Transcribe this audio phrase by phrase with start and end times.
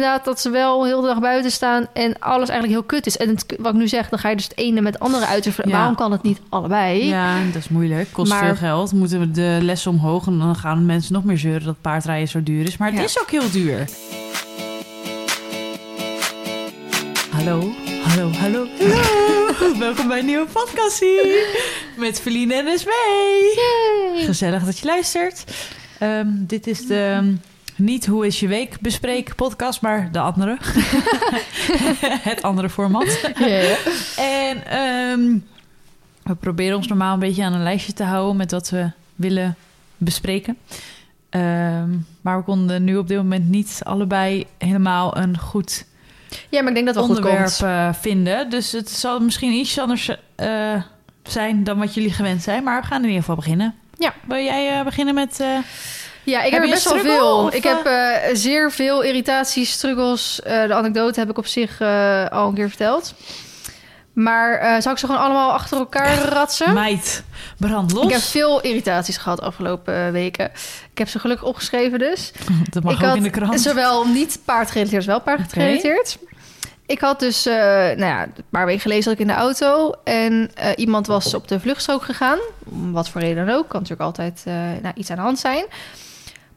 [0.00, 3.16] inderdaad dat ze wel heel de dag buiten staan en alles eigenlijk heel kut is.
[3.16, 5.26] En het, wat ik nu zeg, dan ga je dus het ene met het andere
[5.26, 5.44] uit.
[5.44, 5.52] Ja.
[5.64, 7.04] Waarom kan het niet allebei?
[7.06, 8.08] Ja, dat is moeilijk.
[8.12, 8.92] Kost Maar- veel geld.
[8.92, 12.42] Moeten we de lessen omhoog en dan gaan mensen nog meer zeuren dat paardrijden zo
[12.42, 12.76] duur is.
[12.76, 13.04] Maar het Ja.
[13.04, 13.84] is ook heel duur.
[17.30, 17.72] Hallo,
[18.02, 19.74] hallo, hallo, hallo.
[19.78, 21.20] Welkom bij een nieuwe podcastie
[21.96, 24.24] met Feline en Esmee.
[24.26, 25.44] Gezellig dat je luistert.
[25.98, 27.32] Ehm, dit is de ehm,
[27.80, 30.56] niet hoe is je week bespreek podcast, maar de andere.
[32.30, 33.20] het andere format.
[34.16, 35.38] En ehm,
[36.22, 39.56] we proberen ons normaal een beetje aan een lijstje te houden met wat we willen
[39.96, 40.56] bespreken.
[41.30, 41.88] Ehm,
[42.20, 45.86] maar we konden nu op dit moment niet allebei helemaal een goed
[46.48, 47.60] Ja, maar ik denk dat het wel goed onderwerp komt.
[47.62, 48.50] eh, vinden.
[48.50, 50.82] Dus het zal misschien iets anders eh,
[51.22, 52.64] zijn dan wat jullie gewend zijn.
[52.64, 53.74] Maar we gaan in ieder geval beginnen.
[53.98, 54.14] Ja.
[54.26, 55.44] Wil jij eh, beginnen met...
[56.30, 57.36] Ja, ik Heb best wel veel.
[57.36, 60.42] of, ik heb eh, zeer veel irritaties, struggles.
[60.42, 63.14] Eh, de anekdote heb ik op zich eh, al een keer verteld.
[64.12, 66.72] Maar eh zal ik ze gewoon allemaal achter elkaar ratsen?
[66.72, 67.24] meid,
[67.58, 68.04] brand los.
[68.04, 70.50] Ik heb veel irritaties gehad afgelopen eh, weken.
[70.92, 72.32] Ik heb ze gelukkig opgeschreven dus.
[72.70, 73.60] Dat mag ik ook had in de krant.
[73.60, 76.18] zowel niet paardgerelateerd als wel paardgerelateerd.
[76.90, 79.92] Ik had dus, eh, nou ja, een paar weken geleden zat ik in de auto
[80.04, 82.38] en eh, iemand was op de vluchtstrook gegaan.
[82.64, 83.68] Om wat voor reden dan ook.
[83.68, 85.64] Kan natuurlijk altijd eh, nou, iets aan de hand zijn.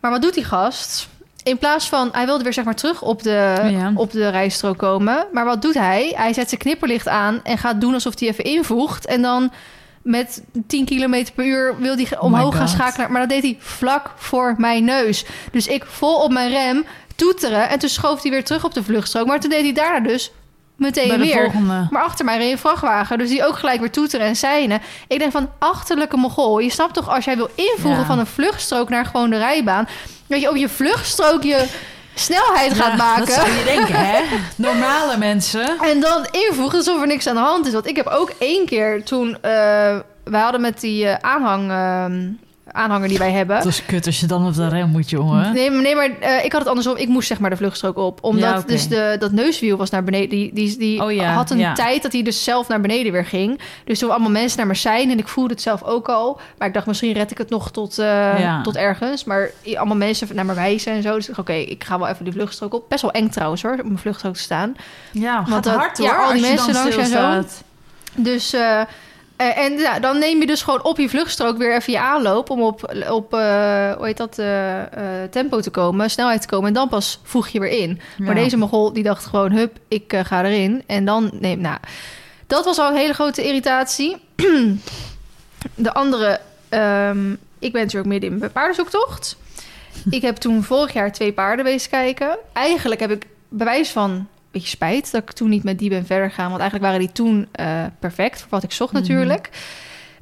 [0.04, 1.08] Maar wat doet die gast?
[1.44, 3.92] In plaats van, hij wilde weer zeg maar terug op de, Ja.
[3.96, 5.26] op de rijstrook komen.
[5.32, 6.14] Maar wat doet hij?
[6.16, 9.06] Hij zet zijn knipperlicht aan en gaat doen alsof hij even invoegt.
[9.06, 9.52] En dan
[10.02, 13.12] met 10 km per uur wil hij Oh omhoog gaan schakelen.
[13.12, 15.26] Maar dat deed hij vlak voor mijn neus.
[15.52, 17.70] Dus ik vol op mijn rem toeteren.
[17.70, 19.28] En toen schoof hij weer terug op de vluchtstrook.
[19.28, 20.32] Maar toen deed hij daarna dus
[20.84, 21.42] meteen weer.
[21.52, 21.88] volgende.
[21.90, 23.18] Maar achter mij reed een vrachtwagen.
[23.18, 24.82] Dus die ook gelijk weer toeteren en seinen.
[25.08, 26.60] Ik denk van, achterlijke mogol.
[26.60, 28.06] Je snapt toch, als jij wil invoegen Ja.
[28.06, 29.88] van een vluchtstrook naar gewoon de rijbaan...
[30.28, 31.66] dat je op je vluchtstrook je
[32.16, 33.26] snelheid gaat Ja, maken...
[33.26, 34.20] Dat zou je denken, hè?
[34.56, 35.78] Normale mensen.
[35.82, 37.74] En dan invoegen alsof er niks aan de hand is.
[37.74, 39.38] Want ik heb ook één keer toen...
[39.42, 42.30] eh wij hadden met die eh, aanhang, ehm,
[42.74, 43.58] aanhanger die wij hebben...
[43.58, 45.54] Dat is kut als je dan op de rem moet, jongen.
[45.54, 46.96] Nee, nee maar eh, ik had het andersom.
[46.98, 48.24] Ik moest zeg maar de vluchtstrook op.
[48.24, 50.30] Omdat Ja, dus de, dat neuswiel was naar beneden.
[50.30, 51.74] Die, die, die Oh ja, had een ja.
[51.74, 53.60] tijd dat hij dus zelf naar beneden weer ging.
[53.86, 55.10] Dus toen allemaal mensen naar me zijn.
[55.10, 56.40] En ik voelde het zelf ook al.
[56.58, 59.24] Maar ik dacht, misschien red ik het nog tot, eh, tot ergens.
[59.24, 61.16] Maar allemaal mensen naar me wijzen en zo.
[61.16, 62.90] Dus ik dacht, oké, ik ga wel even die vluchtstrook op.
[62.90, 64.76] Best wel eng trouwens hoor, op mijn vluchtstrook te staan.
[65.12, 66.08] Ja, Want gaat dat- hard hoor.
[66.08, 67.44] ja, al die als je mensen langs en zo.
[68.16, 68.54] Dus...
[68.54, 68.82] eh,
[69.44, 72.50] eh, en ja, dan neem je dus gewoon op je vluchtstrook weer even je aanloop...
[72.50, 74.82] om op, op eh, hoe heet dat, eh,
[75.32, 76.68] tempo te komen, snelheid te komen...
[76.68, 78.00] en dan pas voeg je weer in.
[78.18, 80.84] Maar deze mogol die dacht gewoon, hup, ik ga erin.
[80.86, 81.78] En dan neem, nou,
[82.48, 84.18] dat was al een hele grote irritatie.
[85.76, 86.40] De andere,
[86.70, 89.38] ehm, ik ben natuurlijk midden in mijn paardenzoektocht.
[90.10, 92.38] ik heb toen vorig jaar twee paarden wezen kijken.
[92.54, 96.30] Eigenlijk heb ik bewijs van beetje spijt dat ik toen niet met die ben verder
[96.30, 96.50] gegaan.
[96.50, 99.02] Want eigenlijk waren die toen eh, perfect voor wat ik zocht Mhm.
[99.02, 99.50] natuurlijk.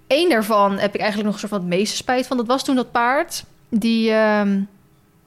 [0.08, 2.38] Eén daarvan heb ik eigenlijk nog een soort van het meeste spijt van.
[2.38, 3.44] Dat was toen dat paard.
[3.70, 4.60] Die, ehm,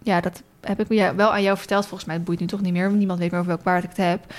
[0.03, 1.83] ja, dat heb ik ja, wel aan jou verteld.
[1.87, 2.87] Volgens mij het boeit nu toch niet meer.
[2.87, 4.35] want Niemand weet meer over welk paard ik het heb.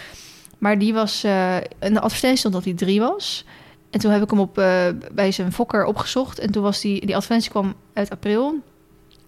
[0.58, 3.46] Maar die was, eh in de advertentie stond dat hij drie was.
[3.90, 6.40] En toen heb ik hem op, eh, bij zijn fokker opgezocht.
[6.40, 8.56] En toen was die, die advertentie kwam uit april.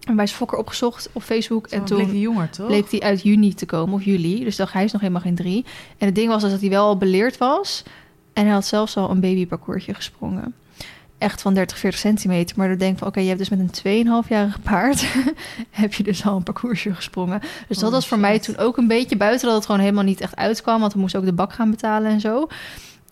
[0.08, 1.66] En bij zijn fokker opgezocht op Facebook.
[1.66, 2.66] en En toen bleek die jonger, toch?
[2.66, 4.44] bleek hij uit juni te komen, of juli.
[4.44, 5.64] Dus dacht hij is nog helemaal geen drie.
[5.98, 7.82] En het ding was dus dat hij wel al beleerd was.
[8.32, 10.54] En hij had zelfs al een babyparcoursje gesprongen.
[11.18, 12.56] Echt van 30, 40 centimeter.
[12.58, 15.06] Maar dan denk ik van, oké, je hebt dus met een 2,5-jarig paard...
[15.70, 17.40] heb je dus al een parcoursje gesprongen.
[17.40, 19.46] Dus dat Holy was voor mij toen ook een beetje buiten...
[19.46, 20.80] dat het gewoon helemaal niet echt uitkwam.
[20.80, 22.46] Want we moesten ook de bak gaan betalen en zo.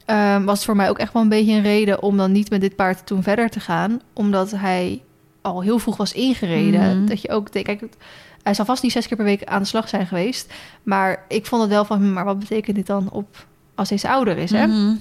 [0.05, 2.03] Ehm, was het voor mij ook echt wel een beetje een reden...
[2.03, 4.01] om dan niet met dit paard toen verder te gaan.
[4.13, 5.03] Omdat hij
[5.47, 6.97] al heel vroeg was ingereden.
[6.99, 7.07] Mhm.
[7.07, 7.51] Dat je ook...
[7.51, 7.97] Kijk, het-
[8.43, 10.53] hij zal vast niet zes keer per week aan de slag zijn geweest.
[10.83, 11.99] Maar ik vond het wel van...
[11.99, 14.67] hm, Maar wat betekent dit dan op als deze ouder is, hè?
[14.67, 14.95] Mhm.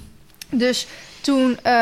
[0.50, 0.88] Dus
[1.22, 1.74] toen eh,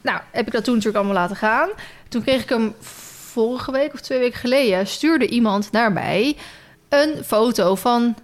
[0.00, 1.68] nou, heb ik dat toen natuurlijk allemaal laten gaan.
[2.08, 4.86] Toen kreeg ik hem vorige week of twee weken geleden...
[4.86, 6.36] stuurde iemand naar mij
[6.88, 8.14] een foto van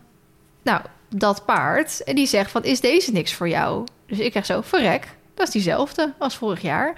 [0.62, 2.02] nou, dat paard.
[2.04, 3.86] En die zegt van, is deze niks voor jou?
[4.06, 6.94] Dus ik krijg zo, verrek, dat is diezelfde als vorig jaar.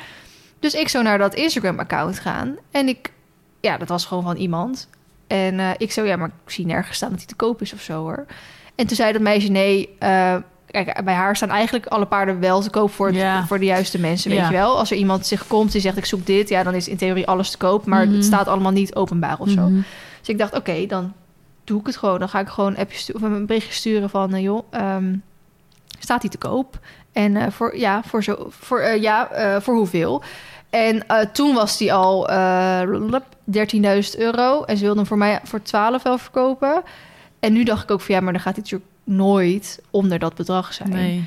[0.64, 2.56] Dus ik zo naar dat Instagram-account gaan.
[2.70, 3.12] En ik,
[3.60, 4.88] ja, dat was gewoon van iemand.
[5.26, 7.72] En eh, ik zo, ja, maar ik zie nergens staan dat hij te koop is
[7.72, 8.26] of zo hoor.
[8.74, 12.60] En toen zei dat meisje, nee, eh, kijk, bij haar staan eigenlijk alle paarden wel
[12.60, 13.46] te koop voor, het- Ja.
[13.46, 14.46] voor de juiste mensen, weet Ja.
[14.46, 14.78] je wel.
[14.78, 17.26] Als er iemand zich komt die zegt, ik zoek dit, ja, dan is in theorie
[17.26, 17.86] alles te koop.
[17.86, 18.14] Maar Mhm.
[18.14, 19.60] het staat allemaal niet openbaar of zo.
[19.68, 19.80] Mhm.
[20.18, 21.12] Dus ik dacht, oké, dan
[21.64, 22.18] doe ik het gewoon.
[22.18, 25.16] Dan ga ik gewoon een, appje stu- of een berichtje sturen van, eh, joh, ehm,
[25.98, 26.78] staat die te koop?
[27.12, 29.28] En voor, ja, voor, zo, voor, ja,
[29.60, 30.22] voor hoeveel?
[30.74, 34.62] En eh, toen was die al eh 13.000 euro.
[34.62, 36.82] En ze wilden hem voor mij voor 12 wel verkopen.
[37.40, 40.34] En nu dacht ik ook van ja, maar dan gaat hij natuurlijk nooit onder dat
[40.34, 40.88] bedrag zijn.
[40.88, 41.26] Nee.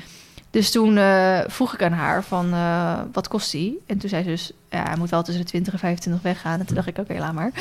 [0.50, 3.78] Dus toen eh, vroeg ik aan haar van eh, wat kost die?
[3.86, 6.60] En toen zei ze dus ja, hij moet wel tussen de 20 en 25 weggaan.
[6.60, 7.52] En toen dacht ik oké, laat maar.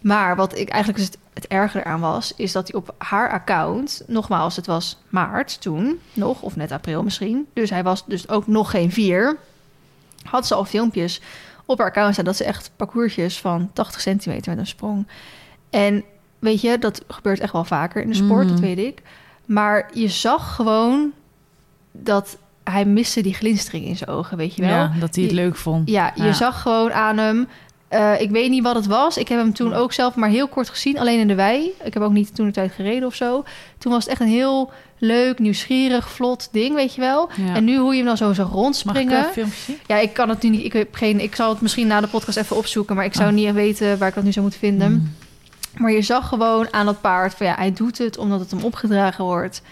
[0.00, 3.30] Maar wat ik eigenlijk dus het, het erger eraan was, is dat hij op haar
[3.30, 7.46] account, nogmaals, het was maart toen nog, of net april misschien.
[7.52, 9.36] Dus hij was dus ook nog geen vier.
[10.26, 11.20] Had ze al filmpjes
[11.64, 15.06] op haar account staan dat ze echt parcoursjes van 80 centimeter met een sprong.
[15.70, 16.04] En
[16.38, 18.52] weet je, dat gebeurt echt wel vaker in de sport, Mhm.
[18.52, 19.02] dat weet ik.
[19.46, 21.12] Maar je zag gewoon
[21.92, 24.70] dat hij miste die glinstering in zijn ogen, weet je wel.
[24.70, 25.88] Ja, dat hij het leuk vond.
[25.90, 27.48] Ja, je zag gewoon aan hem.
[27.88, 29.16] Eh, ik weet niet wat het was.
[29.16, 31.70] Ik heb hem toen ook zelf maar heel kort gezien, alleen in de wei.
[31.84, 33.44] Ik heb ook niet toen de tijd gereden of zo.
[33.78, 37.28] Toen was het echt een heel leuk, nieuwsgierig, vlot ding, weet je wel.
[37.46, 37.54] Ja.
[37.54, 39.18] En nu hoe je hem dan zo zo Mag ik rondspringen.
[39.18, 39.78] een filmpje zien?
[39.86, 40.64] Ja, ik kan het nu niet.
[40.64, 41.20] Ik heb geen.
[41.20, 43.34] Ik zal het misschien na de podcast even opzoeken, maar ik zou Oh.
[43.34, 44.90] niet weten waar ik dat nu zou moeten vinden.
[44.92, 45.14] Mm.
[45.76, 48.64] Maar je zag gewoon aan dat paard van ja, hij doet het omdat het hem
[48.64, 49.62] opgedragen wordt.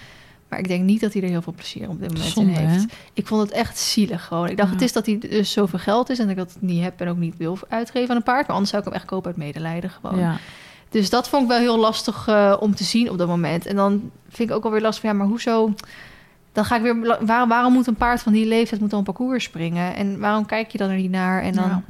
[0.55, 2.67] Maar ik denk niet dat hij er heel veel plezier op dit moment Zonde, in
[2.69, 2.83] heeft.
[2.83, 2.97] hè?
[3.12, 4.49] Ik vond het echt zielig gewoon.
[4.49, 4.75] Ik dacht, Ja.
[4.75, 7.09] het is dat hij dus zoveel geld is en dat ik dat niet heb en
[7.09, 8.47] ook niet wil uitgeven aan een paard.
[8.47, 10.19] Maar anders zou ik hem echt kopen uit medelijden gewoon.
[10.19, 10.37] Ja.
[10.89, 13.67] Dus dat vond ik wel heel lastig eh, om te zien op dat moment.
[13.67, 15.75] En dan vind ik ook alweer lastig van ja, maar hoezo?
[16.53, 17.19] Dan ga ik weer.
[17.27, 19.95] Waarom, waarom moet een paard van die leeftijd moet dan een parcours springen?
[19.95, 21.43] En waarom kijk je dan er niet naar?
[21.43, 21.83] En dan Ja.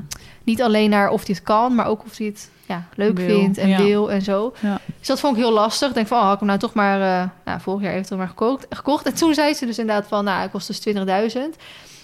[0.44, 3.26] niet alleen naar of hij het kan, maar ook of hij het ja, leuk Wil,
[3.40, 3.82] vindt en ja.
[3.82, 4.54] wil en zo.
[4.60, 4.80] Ja.
[4.98, 5.88] Dus dat vond ik heel lastig.
[5.88, 8.18] Ik denk van, oh, had ik hem nou toch maar eh, nou, vorig jaar eventueel
[8.18, 9.06] maar gekocht, gekocht.
[9.06, 10.94] En toen zei ze dus inderdaad van, nou, het kost dus
[11.36, 11.40] 20.000.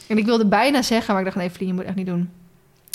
[0.08, 2.30] En ik wilde bijna zeggen, maar ik dacht, nee, Vlien, je moet echt niet doen.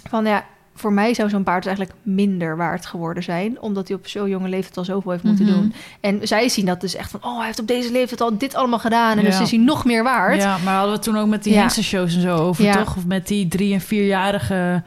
[0.09, 0.45] Van ja,
[0.75, 3.61] voor mij zou zo'n paard dus eigenlijk minder waard geworden zijn.
[3.61, 5.53] Omdat hij op zo'n jonge leeftijd al zoveel heeft moeten Mhm.
[5.53, 5.73] doen.
[5.99, 8.55] En zij zien dat dus echt van, oh, hij heeft op deze leeftijd al dit
[8.55, 9.17] allemaal gedaan.
[9.17, 10.41] En dus is hij nog meer waard.
[10.41, 11.59] Ja, maar hadden we het toen ook met die Ja.
[11.59, 12.73] hengstenshows en zo over, Ja.
[12.83, 12.95] toch?
[12.95, 14.83] Of met die drie- en vierjarige...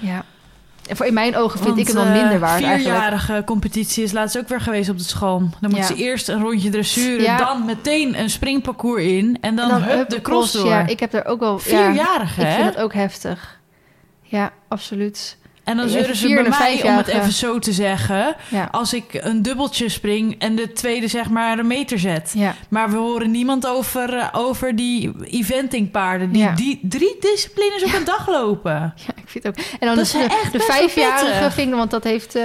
[0.00, 0.24] Ja.
[0.92, 2.82] En voor in mijn ogen vind Want, ik dan eh, minder waard eigenlijk.
[2.82, 5.38] vierjarige competitie is laatst ook weer geweest op de school.
[5.60, 5.84] Dan moet Ja.
[5.86, 7.36] ze eerst een rondje dressuren, Ja.
[7.36, 9.38] dan meteen een springparcours in...
[9.40, 10.66] en dan, En hup, hup, de cross door.
[10.66, 11.52] Ja, ik heb er ook wel...
[11.52, 13.60] Ja, Vierjarige, ik vind dat ook heftig.
[14.22, 15.36] Ja, absoluut.
[15.64, 18.34] En dan zeuren ze bij mij, om het even zo te zeggen...
[18.48, 18.68] Ja.
[18.70, 22.32] als ik een dubbeltje spring en de tweede zeg maar een meter zet.
[22.36, 22.54] Ja.
[22.68, 26.32] Maar we horen niemand over, eh, over die eventingpaarden...
[26.32, 26.52] die, Ja.
[26.54, 28.70] die drie disciplines op een dag lopen.
[29.06, 29.64] Ja, ik vind het ook.
[29.80, 32.42] En dan Dat de, is echt de best wel vijfjarige ik, want dat heeft eh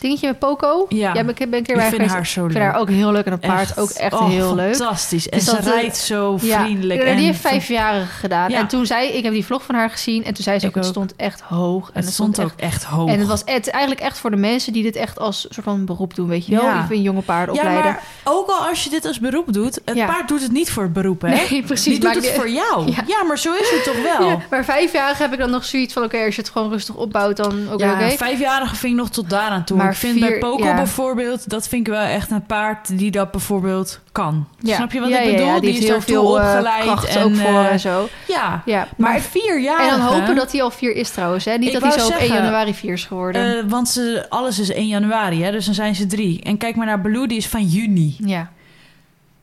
[0.00, 0.86] dingetje met Poco.
[0.88, 1.12] Ja.
[1.12, 2.56] ben ik ben Ik vind haar zo Ik leuk.
[2.56, 3.78] vind haar ook heel leuk en dat paard Echt.
[3.78, 4.76] ook echt Oh, heel leuk.
[4.76, 5.28] Fantastisch.
[5.28, 7.02] En Dus ze eh, rijdt zo vriendelijk.
[7.02, 8.50] En die heeft vijfjarige gedaan.
[8.50, 10.74] En toen zei ik heb die vlog van haar gezien en toen zei ze ook,
[10.74, 11.90] het stond echt hoog.
[11.92, 13.08] En Het stond ook echt hoog.
[13.10, 15.84] En het was het, eigenlijk echt voor de mensen die dit echt als soort van
[15.84, 16.64] beroep doen, weet je wel?
[16.64, 16.80] Ja.
[16.80, 17.92] Ik vind jonge paarden ja, opleiden.
[17.92, 19.80] maar ook al als je dit als beroep doet...
[19.84, 20.06] het Ja.
[20.06, 21.28] paard doet het niet voor het beroep, hè?
[21.28, 22.00] Nee, precies.
[22.00, 22.86] Die doet het voor jou.
[22.90, 23.04] Ja.
[23.06, 23.22] Ja.
[23.24, 24.28] maar zo is het toch wel?
[24.28, 26.02] Ja, maar vijfjarige heb ik dan nog zoiets van...
[26.04, 28.08] oké, als je het gewoon rustig opbouwt, dan ook Ja, oké.
[28.16, 29.76] vijfjarige vind ik nog tot daaraan toe.
[29.76, 30.74] Maar ik vind bij vier- Poco ja.
[30.74, 31.48] bijvoorbeeld...
[31.50, 34.48] dat vind ik wel echt een paard die dat bijvoorbeeld kan.
[34.58, 34.74] Ja.
[34.76, 35.46] Snap je wat Ja, ik ja, bedoel?
[35.46, 36.84] Ja, die, is heel veel eh, opgeleid.
[36.84, 38.08] en, ook voor eh, en zo.
[38.26, 39.82] Ja, Ja, maar, maar vierjarige...
[39.90, 41.44] En dan hopen dat hij al vier is trouwens.
[41.44, 41.54] Hè?
[41.56, 43.58] Niet Ik dat hij zo op 1 zeggen, januari is geworden.
[43.58, 45.50] eh, want ze, alles is 1 januari, hè?
[45.50, 46.42] dus dan zijn ze drie.
[46.42, 48.16] En kijk maar naar Baloo, die is van juni.
[48.18, 48.50] ja.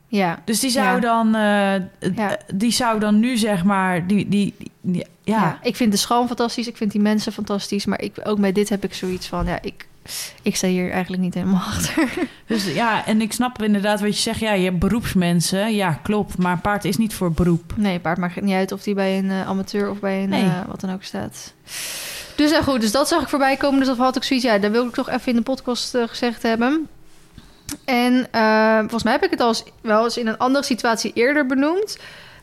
[0.08, 0.42] Ja.
[0.44, 1.00] Dus die zou, Ja.
[1.00, 2.36] dan, eh, Ja.
[2.54, 4.06] die zou dan nu zeg maar...
[4.06, 5.34] Die, die, die- Ja.
[5.40, 5.58] ja.
[5.62, 6.66] ik vind de schoon fantastisch.
[6.66, 7.86] Ik vind die mensen fantastisch.
[7.86, 9.46] Maar ik, ook met dit heb ik zoiets van...
[9.46, 9.86] Ja, ik,
[10.42, 12.08] ik sta hier eigenlijk niet helemaal achter.
[12.46, 14.40] Dus ja, en ik snap inderdaad wat je zegt.
[14.40, 15.74] Ja, je hebt beroepsmensen.
[15.74, 16.38] Ja, klopt.
[16.38, 17.72] Maar paard is niet voor beroep.
[17.76, 20.48] Nee, paard maakt niet uit of die bij een eh, amateur of bij een Nee.
[20.68, 21.52] wat dan ook staat.
[22.36, 22.80] Dus ja, goed.
[22.80, 23.78] Dus dat zag ik voorbij komen.
[23.78, 24.46] Dus dat had ik zoiets.
[24.46, 26.88] Ja, dat wil ik toch even in de podcast eh, gezegd hebben.
[27.84, 31.12] En eh, volgens mij heb ik het al eens, wel eens in een andere situatie
[31.14, 31.96] eerder benoemd.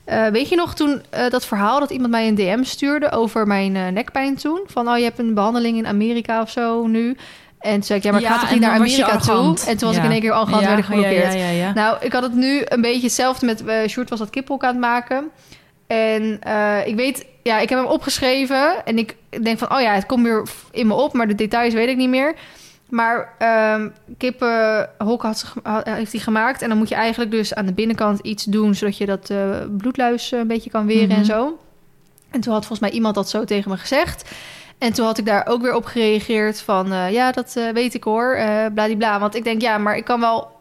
[0.06, 3.48] Eh, weet je nog toen eh, dat verhaal dat iemand mij een DM stuurde over
[3.48, 4.60] mijn eh, nekpijn toen?
[4.66, 7.18] Van, oh, je hebt een behandeling in Amerika of zo nu.
[7.60, 9.58] En toen zei ik, ja, maar ik ga Ja, toch en niet naar Amerika toe?
[9.68, 11.76] En toen was ik in één keer arrogant, ja, werd ik geblokkeerd.
[11.76, 13.64] Nou, ik had het nu een beetje hetzelfde met...
[13.90, 15.30] Sjoerd was dat kippenhok aan het maken.
[15.94, 17.26] En eh, ik weet...
[17.44, 18.86] Ja, ik heb hem opgeschreven.
[18.86, 19.74] En ik denk van...
[19.74, 21.14] Oh ja, het komt weer in me op.
[21.14, 22.34] Maar de details weet ik niet meer.
[22.90, 25.48] Maar ehm kippenhok had, ze
[25.84, 26.62] heeft hij gemaakt.
[26.62, 28.76] En dan moet je eigenlijk dus aan de binnenkant iets doen...
[28.76, 29.38] zodat je dat eh,
[29.78, 31.18] bloedluis eh, een beetje kan weren Mhm.
[31.18, 31.60] en zo.
[32.32, 34.32] En toen had volgens mij iemand dat zo tegen me gezegd.
[34.78, 37.12] En toen had ik daar ook weer op gereageerd van...
[37.12, 38.40] ja, dat weet ik hoor,
[38.74, 39.20] bladibla.
[39.20, 40.53] Want ik denk, ja, maar ik kan wel...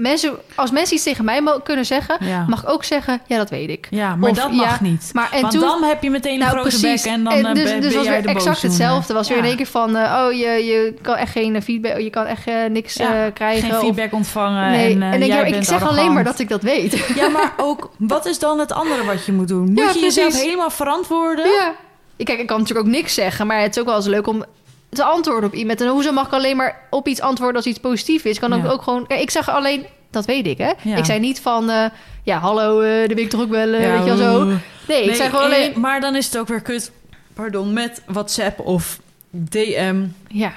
[0.00, 2.16] Mensen, als mensen iets tegen mij kunnen zeggen...
[2.20, 2.44] Ja.
[2.48, 3.86] mag ik ook zeggen, ja, dat weet ik.
[3.90, 5.10] Ja, maar Of, dat ja, mag niet.
[5.12, 5.60] Maar en Want toen...
[5.62, 8.06] dan heb je meteen een grote bek en dan eh, dus, ben, dus ben was
[8.06, 9.14] jij weer exact hetzelfde.
[9.14, 9.96] Was weer in één keer van...
[9.96, 11.98] eh, oh, je, je kan echt geen feedback...
[11.98, 13.62] Je kan echt eh, niks eh, krijgen.
[13.68, 16.38] Geen of- feedback ontvangen nee, en, eh, en jij ik bent zeg alleen maar dat
[16.38, 17.12] ik dat weet.
[17.14, 19.72] Ja, maar ook, wat is dan het andere wat je moet doen?
[19.72, 21.44] Moet je jezelf helemaal verantwoorden?
[21.46, 21.72] Ja.
[22.16, 24.26] Ik- Kijk, ik kan natuurlijk ook niks zeggen, maar het is ook wel eens leuk
[24.26, 24.44] om
[24.88, 25.80] te antwoorden op iemand.
[25.80, 28.38] En hoezo mag ik alleen maar op iets antwoorden als iets positief is?
[28.38, 28.70] Kan ook, Ja.
[28.70, 29.06] ook gewoon.
[29.06, 30.72] Kijk, ik zeg alleen dat weet ik, hè.
[30.82, 30.96] Ja.
[30.96, 31.84] Ik zei niet van, eh,
[32.22, 34.42] ja, hallo, eh wil ik toch ook wel, eh, Ja, weet je wel zo.
[34.44, 34.54] oeh.
[34.88, 35.72] Nee, ik Nee, zei gewoon alleen...
[35.80, 36.92] Maar dan is het ook weer kut,
[37.34, 38.98] pardon, met WhatsApp of
[39.30, 40.04] DM...
[40.28, 40.52] Ja,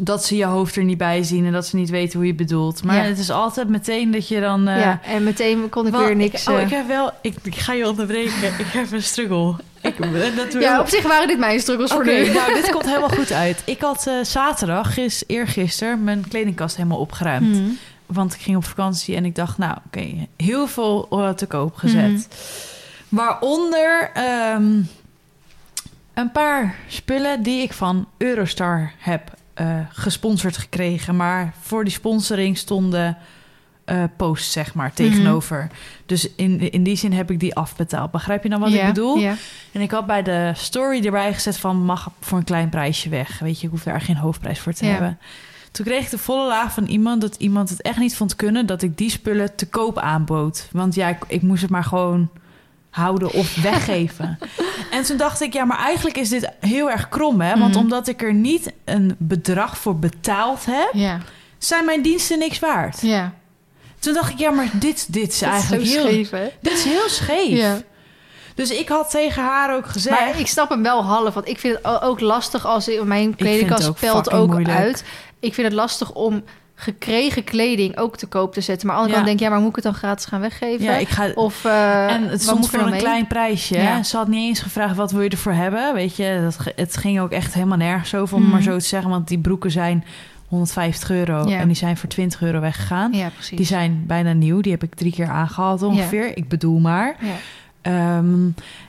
[0.00, 2.32] dat ze je hoofd er niet bij zien en dat ze niet weten hoe je
[2.32, 2.84] het bedoelt.
[2.84, 3.02] Maar Ja.
[3.02, 4.68] het is altijd meteen dat je dan...
[4.68, 6.42] eh, ja, en meteen kon ik wel, weer niks...
[6.42, 7.10] Ik, oh, eh, ik heb wel...
[7.22, 8.48] Ik, ik ga je onderbreken.
[8.58, 9.54] ik heb een struggle.
[9.80, 9.96] Ik,
[10.36, 12.32] dat ja, op zich waren dit mijn struggles Oké, voor nu.
[12.32, 13.62] nou, dit komt helemaal goed uit.
[13.66, 17.48] Ik had eh, zaterdag, gis, eergisteren, mijn kledingkast helemaal opgeruimd.
[17.56, 17.68] Mhm.
[18.06, 22.10] Want ik ging op vakantie en ik dacht, nou, oké, heel veel te koop gezet.
[22.10, 22.20] Mhm.
[23.08, 24.80] Waaronder ehm,
[26.14, 31.16] een paar spullen die ik van Eurostar heb eh, gesponsord gekregen.
[31.16, 33.16] Maar voor die sponsoring stonden
[33.84, 35.70] eh, posts, zeg maar, tegenover.
[36.06, 38.10] Dus in, in die zin heb ik die afbetaald.
[38.10, 39.18] Begrijp je dan wat Ja, ik bedoel?
[39.18, 39.34] Ja.
[39.72, 41.76] En ik had bij de story erbij gezet van...
[41.76, 43.38] mag voor een klein prijsje weg.
[43.38, 45.18] Weet je, ik hoef daar geen hoofdprijs voor te hebben.
[45.70, 47.20] Toen kreeg ik de volle laag van iemand...
[47.20, 48.66] dat iemand het echt niet vond kunnen...
[48.66, 50.68] dat ik die spullen te koop aanbood.
[50.72, 52.30] Want ja, ik, ik moest het maar gewoon
[52.90, 54.38] houden of weggeven.
[54.90, 57.58] en toen dacht ik, ja, maar eigenlijk is dit heel erg krom, hè?
[57.58, 57.82] Want Mhm.
[57.82, 60.90] omdat ik er niet een bedrag voor betaald heb...
[61.58, 63.00] Zijn mijn diensten niks waard.
[63.00, 63.32] ja.
[63.98, 66.02] Toen dacht ik, ja, maar dit, dit is eigenlijk heel...
[66.06, 66.48] scheef, hè?
[66.60, 67.82] Dit is heel scheef.
[68.54, 70.20] Dus ik had tegen haar ook gezegd...
[70.20, 73.88] Maar ik snap hem wel half, want ik vind het ook lastig als mijn kledingkast
[73.88, 75.04] ook pelt ook uit.
[75.40, 76.42] Ik vind het lastig om
[76.80, 78.86] gekregen kleding ook te koop te zetten.
[78.86, 79.26] Maar aan de andere Ja.
[79.30, 80.84] kant denk ik, ja, maar moet ik het dan gratis gaan weggeven?
[80.84, 81.30] Ja, ik ga...
[81.34, 82.98] Of eh, en het stond voor een mee?
[82.98, 83.78] klein prijsje.
[83.78, 84.02] Ja.
[84.02, 85.94] Ze had niet eens gevraagd wat wil je ervoor hebben.
[85.94, 88.70] Weet je, dat, het ging ook echt helemaal nergens over om maar Mhm.
[88.70, 89.10] zo te zeggen.
[89.10, 90.04] Want die broeken zijn
[90.48, 91.58] 150 euro Ja.
[91.58, 93.12] en die zijn voor 20 euro weggegaan.
[93.12, 93.56] Ja, precies.
[93.56, 94.60] Die zijn bijna nieuw.
[94.60, 96.36] Die heb ik drie keer aangehaald ongeveer.
[96.36, 97.16] Ik bedoel maar.
[97.20, 97.34] ja.
[97.82, 98.48] Ehm,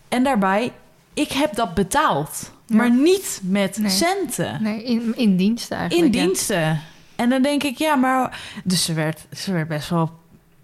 [0.10, 0.72] en daarbij,
[1.14, 2.52] ik heb dat betaald.
[2.68, 3.90] Maar niet met Nee.
[3.90, 4.64] centen.
[4.64, 6.14] Nee, in, in dienst eigenlijk.
[6.16, 6.26] In ja.
[6.26, 6.82] diensten.
[7.20, 8.40] En dan denk ik, ja, maar...
[8.64, 10.12] Dus ze werd, ze werd best, wel,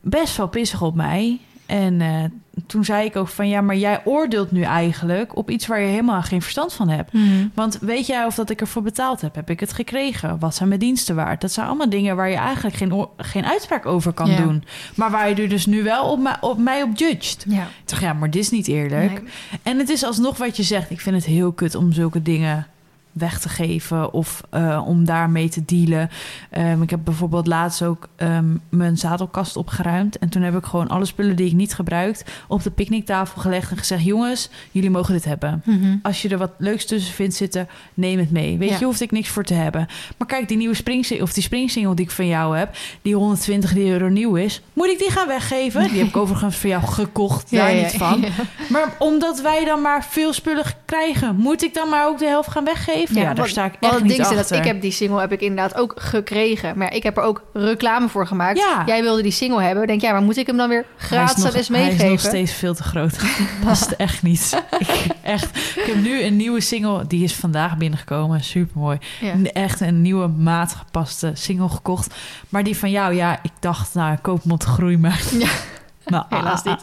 [0.01, 1.39] best wel pissig op mij.
[1.65, 2.23] En eh,
[2.67, 3.47] toen zei ik ook van...
[3.49, 7.13] Ja, maar jij oordeelt nu eigenlijk op iets waar je helemaal geen verstand van hebt.
[7.13, 7.47] Mhm.
[7.53, 9.35] Want weet jij of dat ik ervoor betaald heb?
[9.35, 10.39] Heb ik het gekregen?
[10.39, 11.41] Wat zijn mijn diensten waard?
[11.41, 14.63] Dat zijn allemaal dingen waar je eigenlijk geen, geen uitspraak over kan doen.
[14.95, 17.45] Maar waar je er dus nu wel op, mij- op mij op judged.
[17.47, 17.61] Ja.
[17.63, 19.11] Ik dacht, ja, maar dit is niet eerlijk.
[19.11, 19.29] Nee.
[19.63, 20.89] En het is alsnog wat je zegt.
[20.89, 22.67] Ik vind het heel kut om zulke dingen
[23.15, 26.09] weg te geven of eh, om daarmee te dealen.
[26.49, 30.17] Ehm, ik heb bijvoorbeeld laatst ook ehm, mijn zadelkast opgeruimd.
[30.17, 33.71] En toen heb ik gewoon alle spullen die ik niet gebruikt op de picknicktafel gelegd
[33.71, 35.61] en gezegd: jongens, jullie mogen dit hebben.
[35.65, 35.95] Mhm.
[36.01, 38.57] Als je er wat leuks tussen vindt zitten, neem het mee.
[38.57, 38.77] Weet Ja.
[38.79, 39.87] je, hoeft ik niks voor te hebben.
[40.17, 43.77] Maar kijk, die nieuwe springsingle, of die springsingle die ik van jou heb, die 120
[43.77, 45.83] euro nieuw is, moet ik die gaan weggeven?
[45.89, 48.25] Die heb ik overigens voor jou gekocht, daar Ja, ja, niet van.
[48.69, 52.49] Maar omdat wij dan maar veel spullen krijgen, moet ik dan maar ook de helft
[52.51, 53.03] gaan weggeven?
[53.09, 54.35] Ja, daar want- sta ik echt niet achter.
[54.35, 56.77] dat ik heb die single heb ik inderdaad ook gekregen.
[56.77, 58.57] Maar ik heb er ook reclame voor gemaakt.
[58.57, 58.83] Ja.
[58.85, 59.87] Jij wilde die single hebben.
[59.87, 62.09] Denk ja, maar moet ik hem dan weer gratis nog, eens Hij is meegeven?
[62.09, 63.17] nog steeds veel te groot.
[63.65, 64.63] Past echt niet.
[64.79, 68.43] ik, echt, ik heb nu een nieuwe single, die is vandaag binnengekomen.
[68.43, 68.97] Supermooi.
[69.21, 69.33] Ja.
[69.53, 72.13] Echt een nieuwe maat gepaste single gekocht.
[72.49, 75.33] Maar die van jou, ja, ik dacht, nou, ik koop hem op de groeimarkt.
[76.05, 76.77] Nou, Helaas ah.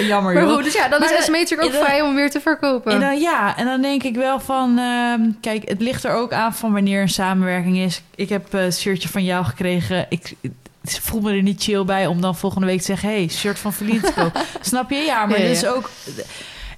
[0.08, 0.54] Jammer, Maar joh.
[0.54, 2.92] goed, dus ja, dan Maar is SME natuurlijk ook vrij om weer te verkopen.
[2.92, 4.78] En dan, ja, en dan denk ik wel van...
[4.78, 8.02] ehm, kijk, het ligt er ook aan van wanneer een samenwerking is.
[8.14, 10.06] Ik heb eh, een shirtje van jou gekregen.
[10.08, 13.08] Ik, ik voel me er niet chill bij om dan volgende week te zeggen...
[13.08, 14.42] hey, shirt van Verlien te kopen.
[14.60, 14.96] Snap je?
[14.96, 15.68] Ja, maar Ja, ja.
[15.68, 15.90] ook...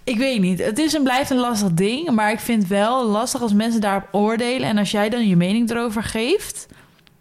[0.04, 0.64] Ik weet niet.
[0.64, 2.10] Het is en blijft een lastig ding.
[2.10, 4.68] Maar ik vind het wel lastig als mensen daarop oordelen.
[4.68, 6.66] En als jij dan je mening erover geeft...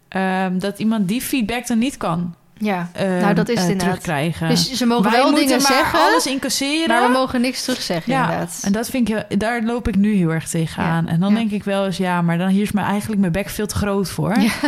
[0.08, 3.70] ehm, dat iemand die feedback dan niet kan ja, ehm, nou dat is het eh,
[3.70, 4.00] inderdaad.
[4.00, 4.48] terugkrijgen.
[4.48, 6.88] Dus ze mogen Wij wel moeten dingen maar zeggen, alles incasseren.
[6.88, 8.60] maar we mogen niks terugzeggen Ja, inderdaad.
[8.64, 11.08] En dat vind ik, daar loop ik nu heel erg tegenaan.
[11.08, 11.34] En dan ja.
[11.34, 13.74] denk ik wel eens, ja, maar dan hier is me eigenlijk mijn bek veel te
[13.74, 14.38] groot voor.
[14.38, 14.50] Ja.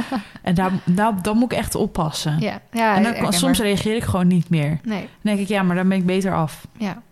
[0.42, 2.36] En daar, daar, dan moet ik echt oppassen.
[2.40, 4.78] Ja, ja en dan, soms reageer ik gewoon niet meer.
[4.82, 6.66] Nee, Dan denk ik, ja, maar dan ben ik beter af.
[6.78, 7.02] ja.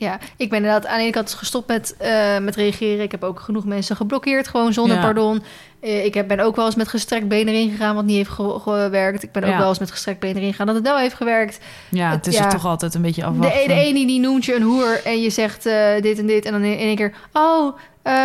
[0.00, 3.02] Ja, ik ben inderdaad aan de ene kant gestopt met, eh, met reageren.
[3.04, 5.02] Ik heb ook genoeg mensen geblokkeerd, gewoon zonder Ja.
[5.02, 5.42] pardon.
[5.80, 8.30] Eh, ik heb, ben ook wel eens met gestrekt been erin gegaan, wat niet heeft
[8.30, 9.22] ge- gewerkt.
[9.22, 11.58] Ik ben ook wel eens met gestrekt been erin gegaan, dat het wel heeft gewerkt.
[11.88, 12.44] Ja, Het- het is ja.
[12.44, 13.68] er toch altijd een beetje De, afwachten.
[13.68, 16.44] de ene die noemt je een hoer en je zegt eh, dit en dit.
[16.44, 17.76] En dan in één keer, oh...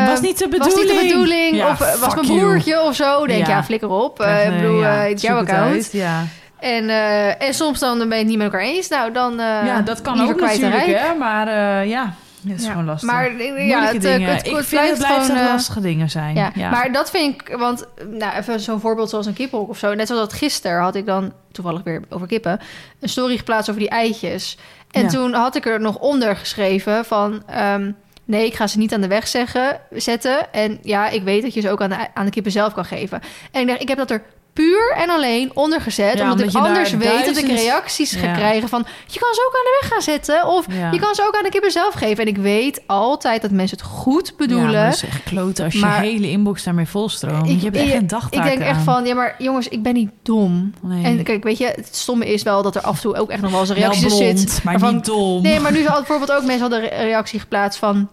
[0.08, 0.91] was niet de was bedoeling.
[0.91, 1.55] niet de bedoeling.
[1.55, 2.39] Ja, of was mijn you.
[2.39, 3.25] broertje of zo.
[3.27, 3.53] Denk Ja.
[3.55, 4.20] ja, flikker op.
[4.20, 5.74] Eh, ik bedoel, ja, het is jouw account.
[5.74, 6.24] uit, Ja.
[6.65, 8.88] En, eh, en soms dan ben je het niet met elkaar eens.
[8.88, 11.13] Nou, dan uh, ja, dat kan ook natuurlijk, hè.
[11.15, 12.69] Maar eh, ja, dat is Ja.
[12.69, 13.10] gewoon lastig.
[13.12, 14.36] Maar eh, ja, het, eh, dingen.
[14.36, 15.38] het, het, blijft het gewoon...
[15.38, 16.36] eh, lastige dingen zijn.
[16.36, 16.51] ja.
[16.55, 16.69] Ja.
[16.69, 17.55] maar dat vind ik...
[17.57, 19.93] Want, nou, even zo'n voorbeeld zoals een kippenhok of zo.
[19.93, 22.60] Net zoals dat gisteren had ik dan, toevallig weer over kippen...
[23.00, 24.57] een story geplaatst over die eitjes.
[24.91, 25.07] En Ja.
[25.10, 27.43] toen had ik er nog onder geschreven van...
[27.48, 27.91] ehm,
[28.25, 30.53] nee, ik ga ze niet aan de weg zeggen, zetten.
[30.53, 32.86] En ja, ik weet dat je ze ook aan de, aan de kippen zelf kan
[32.86, 33.22] geven.
[33.51, 34.22] En ik dacht, ik heb dat er
[34.56, 36.14] puur en alleen ondergezet.
[36.18, 38.34] Ja, omdat, omdat ik je anders weet dat ik reacties ga Ja.
[38.34, 38.86] krijgen van...
[39.08, 40.48] je kan ze ook aan de weg gaan zetten.
[40.48, 40.92] Of Ja.
[40.92, 42.18] je kan ze ook aan de kippen zelf geven.
[42.24, 44.72] En ik weet altijd dat mensen het goed Ja, bedoelen.
[44.74, 47.50] maar dat is echt kloten als je Maar- hele inbox daarmee volstroomt.
[47.50, 49.94] Ik- je hebt echt geen dag ik denk echt van, ja, maar jongens, ik ben
[49.94, 50.74] niet dom.
[50.82, 51.04] Nee.
[51.04, 53.42] En kijk, weet je, het stomme is wel dat er af en toe ook echt
[53.42, 54.64] nog wel eens een reactie blond, zit.
[54.64, 55.42] maar waarvan- niet dom.
[55.42, 58.10] Nee, maar nu had bijvoorbeeld ook mensen hadden een reactie geplaatst van...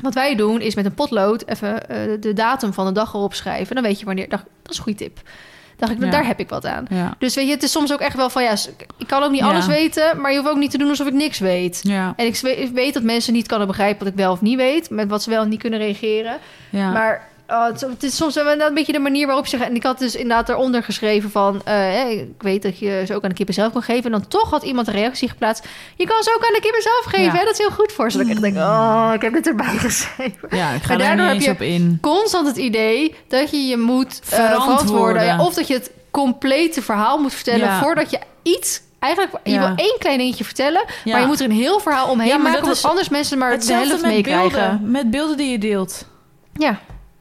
[0.00, 3.34] Wat wij doen is met een potlood even eh, de datum van de dag erop
[3.34, 3.74] schrijven.
[3.74, 4.28] Dan weet je wanneer...
[4.28, 5.20] Dacht, dat is een goede tip.
[5.78, 6.10] Dacht ik, Ja.
[6.10, 6.86] daar heb ik wat aan.
[6.90, 7.14] Ja.
[7.18, 8.42] Dus weet je, het is soms ook echt wel van...
[8.42, 8.52] Ja,
[8.96, 11.12] ik kan ook niet alles weten, maar je hoeft ook niet te doen alsof ik
[11.12, 11.82] niks weet.
[12.16, 14.90] En ik we- weet dat mensen niet kunnen begrijpen wat ik wel of niet weet...
[14.90, 16.38] met wat ze wel en niet kunnen reageren.
[16.70, 19.56] Maar oh, het, is- het is soms een beetje de manier waarop ze...
[19.56, 21.60] En ik had dus inderdaad eronder geschreven van...
[21.64, 24.04] eh, ik weet dat je ze ook aan de kippen zelf kan geven.
[24.04, 25.66] En dan toch had iemand een reactie geplaatst...
[25.96, 27.38] Je kan ze ook aan de kippen zelf geven, Ja.
[27.38, 27.44] hè?
[27.44, 28.16] Dat is heel goed voor ze.
[28.18, 30.48] Dat ik echt denk, oh, ik heb dit erbij geschreven.
[30.50, 31.98] ja, ik ga Maar daar daardoor heb je- op in.
[32.00, 35.24] Constant het idee dat je je moet eh, Verantwoorden.
[35.24, 37.66] Ja, of dat je het complete verhaal moet vertellen...
[37.66, 37.80] Ja.
[37.80, 38.80] voordat je iets...
[38.98, 39.58] Eigenlijk, je Ja.
[39.58, 40.84] wil één klein dingetje vertellen...
[41.04, 41.12] Ja.
[41.12, 42.70] maar je moet er een heel verhaal omheen Ja, maar maken...
[42.70, 44.80] is anders mensen maar de Hetzelfde helft meekrijgen.
[44.90, 46.06] met beelden die je deelt.
[46.52, 46.80] Ja,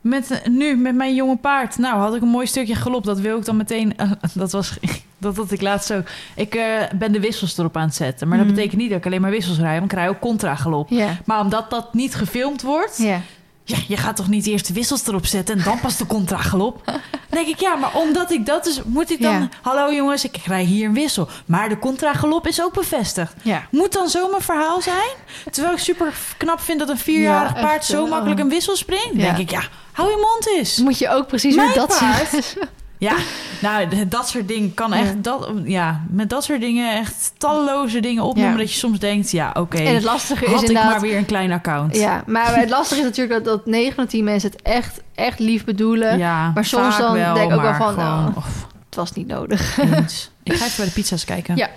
[0.10, 1.78] Met, nu, met mijn jonge paard.
[1.78, 3.04] Nou, had ik een mooi stukje galop.
[3.04, 3.98] Dat wil ik dan meteen...
[3.98, 4.74] eh, dat was...
[5.20, 6.02] Dat had ik laatst zo.
[6.36, 6.64] Ik eh,
[6.96, 8.28] ben de wissels erop aan het zetten.
[8.28, 8.56] Maar dat Mhm.
[8.56, 9.80] betekent niet dat ik alleen maar wissels rij.
[9.80, 10.90] Want ik rij ook contra galop.
[10.90, 12.98] ja, Maar omdat dat niet gefilmd wordt...
[12.98, 13.22] ja.
[13.68, 16.82] Ja, je gaat toch niet eerst de wissels erop zetten en dan pas de contragalop?
[16.86, 18.82] Dan denk ik, ja, maar omdat ik dat dus...
[18.84, 19.34] Moet ik dan...
[19.34, 19.50] Ja.
[19.62, 21.28] Hallo jongens, ik rij hier een wissel.
[21.46, 23.34] Maar de contragalop is ook bevestigd.
[23.44, 23.68] ja.
[23.72, 25.10] Moet dan zo mijn verhaal zijn?
[25.52, 28.76] Terwijl ik super knap vind dat een vierjarig Ja, paard zo eh, makkelijk een wissel
[28.76, 29.08] springt.
[29.08, 30.78] Dan denk ik, ja, hou je mond eens.
[30.78, 32.56] Moet je ook precies Mijn dat paard.
[33.00, 33.16] Ja,
[33.62, 35.14] nou, dat soort dingen kan echt...
[35.14, 35.16] Ja.
[35.22, 38.54] Dat, ja, met dat soort dingen echt talloze dingen opnoemen...
[38.54, 38.60] Ja.
[38.60, 40.92] dat je soms denkt, ja, oké, En het lastige is had ik inderdaad...
[40.92, 41.96] maar weer een klein account.
[41.96, 45.02] Ja, maar het lastige is natuurlijk dat, dat 9 van de 10 mensen het echt,
[45.16, 46.18] echt lief bedoelen.
[46.18, 49.28] Ja, Maar soms dan wel, denk ik ook wel van, gewoon, of, Het was niet
[49.28, 49.78] nodig.
[49.78, 50.32] eens.
[50.44, 51.56] Ik ga even bij de pizza's kijken.
[51.56, 51.70] Ja.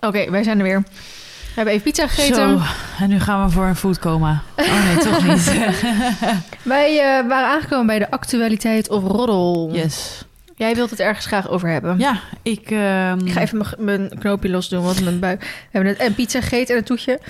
[0.00, 0.80] Oké, wij zijn er weer.
[0.80, 2.58] We hebben even pizza gegeten.
[2.58, 2.60] Zo,
[3.02, 4.42] en nu gaan we voor een foodcoma.
[4.56, 5.52] Oh nee, toch niet.
[6.62, 9.70] Wij eh, waren aangekomen bij de actualiteit of roddel.
[9.72, 10.22] yes.
[10.58, 11.98] Jij wilt het ergens graag over hebben.
[11.98, 12.70] Ja, ik...
[12.70, 15.40] ehm, Ik ga even mijn- knoopje los doen, want mijn buik...
[15.40, 15.46] We
[15.78, 17.20] hebben net een pizza gegeten en een toetje.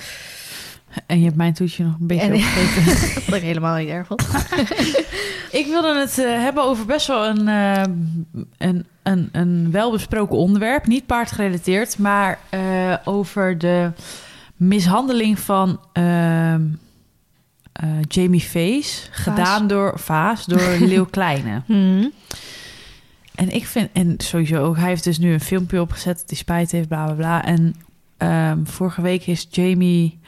[1.05, 3.21] En je hebt mijn toetje nog een beetje En- opgegeten.
[3.31, 4.21] Wat ik helemaal niet erg vond.
[5.61, 7.83] ik wilde het eh, hebben over best wel een, eh,
[8.57, 10.87] een, een, een welbesproken onderwerp.
[10.87, 13.91] Niet paardgerelateerd, maar eh, over de
[14.55, 16.61] mishandeling van ehm,
[17.71, 19.07] eh, Jamie Face.
[19.11, 21.61] Gedaan door Vaas, door Leeuw Kleine.
[21.65, 22.11] Hmm.
[23.39, 26.37] En ik vind, en sowieso ook, hij heeft dus nu een filmpje opgezet dat hij
[26.37, 27.45] spijt heeft, bla bla bla.
[27.45, 27.75] En
[28.17, 30.19] ehm, vorige week is Jamie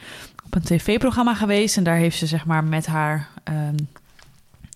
[0.44, 3.74] op een tv-programma geweest en daar heeft ze zeg maar met haar ehm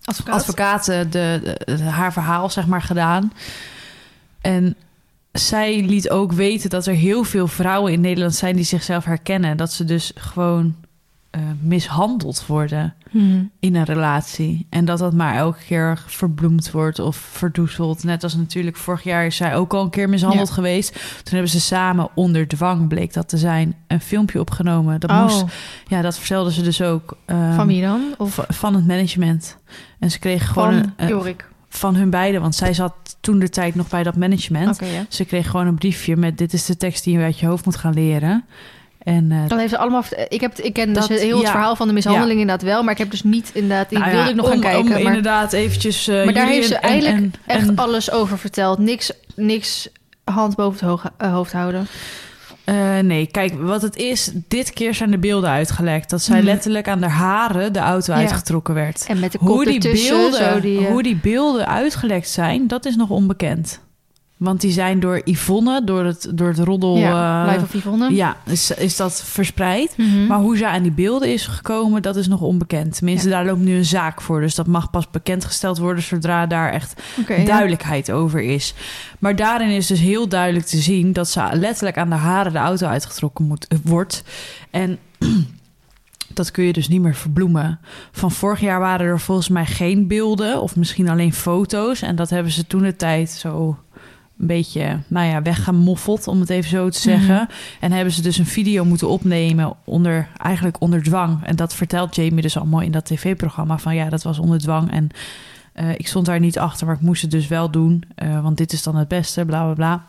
[0.03, 0.35] Advocaat.
[0.35, 3.33] advocaten de, de- de- haar verhaal zeg maar gedaan.
[4.41, 4.75] En
[5.31, 9.57] zij liet ook weten dat er heel veel vrouwen in Nederland zijn die zichzelf herkennen.
[9.57, 10.75] Dat ze dus gewoon
[11.37, 13.51] eh, mishandeld worden Hmm.
[13.59, 14.65] in een relatie.
[14.69, 18.03] En dat dat maar elke keer verbloemd wordt of verdoezeld.
[18.03, 20.53] Net als natuurlijk vorig jaar is zij ook al een keer mishandeld Ja.
[20.53, 20.91] geweest.
[20.93, 24.99] Toen hebben ze samen onder dwang, bleek dat te zijn, een filmpje opgenomen.
[24.99, 25.49] Dat moest, Oh,
[25.87, 27.17] ja, dat vertelde ze dus ook.
[27.25, 28.01] ehm, van wie dan?
[28.17, 29.57] Of van het management.
[29.99, 31.49] En ze kregen gewoon van een, Jorik?
[31.69, 34.79] van hun beiden, want zij zat toen de tijd nog bij dat management.
[35.09, 37.65] Ze kreeg gewoon een briefje met dit is de tekst die je uit je hoofd
[37.65, 38.45] moet gaan leren.
[39.07, 40.03] En eh, Dan heeft ze allemaal...
[40.27, 42.83] Ik, heb, ik ken dus Dat- heel het verhaal van de mishandeling inderdaad wel.
[42.83, 43.89] Maar ik heb dus niet inderdaad...
[43.89, 44.81] Die nou wilde ja, ik nog om, gaan kijken.
[44.81, 46.07] Om maar inderdaad eventjes...
[46.07, 48.77] eh, Maar daar heeft ze en- en- eigenlijk en- echt en- alles over verteld.
[48.79, 49.89] Niks, niks
[50.23, 51.87] hand boven het hoog- eh, hoofd houden.
[53.01, 56.09] Nee, kijk, wat het is, dit keer zijn de beelden uitgelekt.
[56.09, 56.45] Dat zij Mhm.
[56.45, 58.19] letterlijk aan de haren de auto Ja.
[58.19, 59.05] uitgetrokken werd.
[59.07, 62.85] En met de kop Hoe die, beelden, zo die, hoe die beelden uitgelekt zijn, dat
[62.85, 63.79] is nog onbekend.
[64.37, 66.97] Want die zijn door Yvonne, door het, door het roddel...
[66.97, 68.13] ja, eh, Live of Yvonne.
[68.13, 69.97] ja, is, is dat verspreid.
[69.97, 70.25] Mhm.
[70.27, 72.95] Maar hoe zij aan die beelden is gekomen, dat is nog onbekend.
[72.95, 73.35] Tenminste, Ja.
[73.35, 74.41] daar loopt nu een zaak voor.
[74.41, 77.45] Dus dat mag pas bekendgesteld worden zodra daar echt ja.
[77.45, 78.73] duidelijkheid over is.
[79.19, 82.59] Maar daarin is dus heel duidelijk te zien dat ze letterlijk aan de haren de
[82.59, 84.23] auto uitgetrokken moet, eh, wordt.
[84.71, 84.97] En
[86.33, 87.79] dat kun je dus niet meer verbloemen.
[88.11, 92.01] Van vorig jaar waren er volgens mij geen beelden of misschien alleen foto's.
[92.01, 93.77] En dat hebben ze toen de tijd zo
[94.39, 97.35] een beetje, nou ja, weggemoffeld, om het even zo te zeggen.
[97.35, 97.51] Mhm.
[97.79, 101.43] En hebben ze dus een video moeten opnemen onder, eigenlijk onder dwang.
[101.43, 104.91] En dat vertelt Jamie dus allemaal in dat tv-programma van ja, dat was onder dwang.
[104.91, 105.09] En
[105.73, 108.03] eh, ik stond daar niet achter, maar ik moest het dus wel doen.
[108.15, 110.05] eh, want dit is dan het beste, bla bla bla.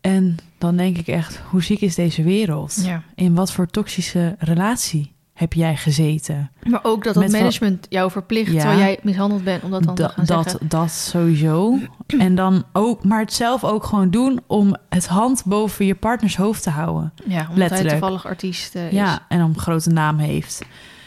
[0.00, 2.82] En dan denk ik echt, hoe ziek is deze wereld?
[2.84, 3.02] Ja.
[3.14, 6.50] In wat voor toxische relatie heb jij gezeten?
[6.62, 8.58] Maar ook dat het wat- management jou verplicht Ja.
[8.58, 10.68] terwijl jij mishandeld bent om dat dan te gaan dat, zeggen.
[10.68, 11.78] dat sowieso.
[12.18, 16.36] En dan ook, maar het zelf ook gewoon doen om het hand boven je partners
[16.36, 17.12] hoofd te houden.
[17.26, 17.88] Ja, omdat letterlijk.
[17.90, 18.92] hij toevallig artiest eh, is.
[18.92, 20.62] Ja, en om grote naam heeft.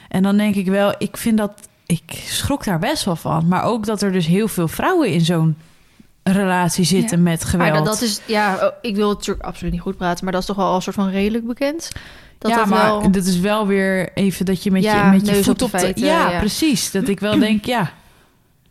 [0.08, 1.52] En dan denk ik wel, ik vind dat,
[1.86, 3.48] ik schrok daar best wel van.
[3.48, 5.58] Maar ook dat er dus heel veel vrouwen in zo'n
[6.24, 7.24] relatie zitten Ja.
[7.24, 7.70] met geweld.
[7.70, 10.34] Maar dat, dat is, ja, oh, ik wil het natuurlijk absoluut niet goed praten, maar
[10.34, 11.92] dat is toch wel al een soort van redelijk bekend.
[12.40, 13.12] Dat ja, dat maar wel...
[13.12, 15.78] dat is wel weer even dat je met Ja, je, met je voet op de
[15.78, 16.40] feiten, ja, ja.
[16.40, 16.92] precies.
[16.92, 17.94] Dat ik wel denk, ja,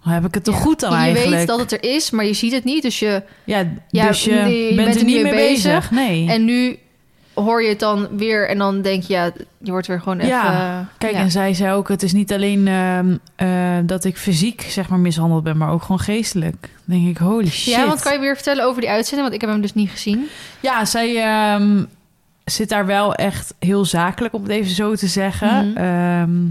[0.00, 1.36] heb ik het toch goed dan je eigenlijk.
[1.36, 2.82] weet dat het er is, maar je ziet het niet.
[2.82, 5.90] Dus je, Ja, Ja, dus je, je bent, er niet mee bezig.
[5.90, 6.28] Nee.
[6.28, 6.78] En nu
[7.34, 10.28] hoor je het dan weer en dan denk je, ja, je wordt weer gewoon even...
[10.28, 14.60] Ja, Kijk, en zij zei ook, het is niet alleen ehm, eh, dat ik fysiek
[14.62, 16.56] zeg maar mishandeld ben, maar ook gewoon geestelijk.
[16.60, 17.74] Dan denk ik, holy shit.
[17.74, 19.22] Ja, want kan je weer vertellen over die uitzending?
[19.22, 20.28] Want ik heb hem dus niet gezien.
[20.60, 21.84] Ja, zij ehm,
[22.50, 25.68] zit daar wel echt heel zakelijk, om het even zo te zeggen.
[25.68, 25.76] Mhm.
[25.76, 26.46] Ehm,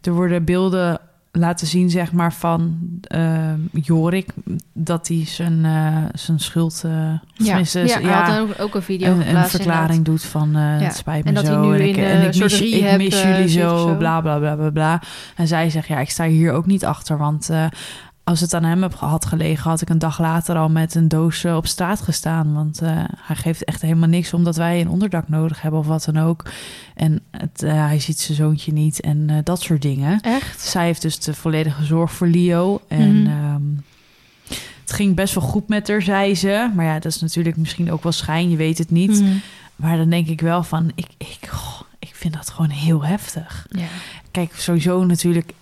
[0.00, 1.00] er worden beelden
[1.32, 4.28] laten zien, zeg maar, van ehm, Jorik,
[4.72, 6.82] dat hij zijn, eh, zijn schuld...
[6.84, 6.90] eh,
[7.34, 10.84] ja, hij ja, had ook, een video een, een verklaring doet van eh, Ja.
[10.84, 11.52] het spijt me En dat zo.
[11.52, 13.96] hij nu en in, ik, eh, en ik mis, ik mis jullie zo, zo.
[13.96, 15.02] bla bla bla bla bla.
[15.36, 17.18] En zij zegt, ja, ik sta hier ook niet achter.
[17.18, 17.50] Want
[18.28, 21.44] als het aan hem had gelegen, had ik een dag later al met een doos
[21.44, 22.54] op straat gestaan.
[22.54, 26.04] Want eh, hij geeft echt helemaal niks omdat wij een onderdak nodig hebben of wat
[26.04, 26.42] dan ook.
[26.94, 30.20] En het, eh, hij ziet zijn zoontje niet en eh, dat soort dingen.
[30.20, 30.60] Echt?
[30.60, 32.80] Zij heeft dus de volledige zorg voor Leo.
[32.88, 33.26] En Mhm.
[33.30, 33.62] ehm,
[34.80, 36.70] het ging best wel goed met haar, zei ze.
[36.74, 39.20] Maar ja, dat is natuurlijk misschien ook wel schijn, je weet het niet.
[39.20, 39.32] Mhm.
[39.76, 41.50] Maar dan denk ik wel van, ik, ik,
[41.98, 43.66] ik vind dat gewoon heel heftig.
[43.70, 43.86] Ja.
[44.30, 45.52] Kijk, sowieso natuurlijk,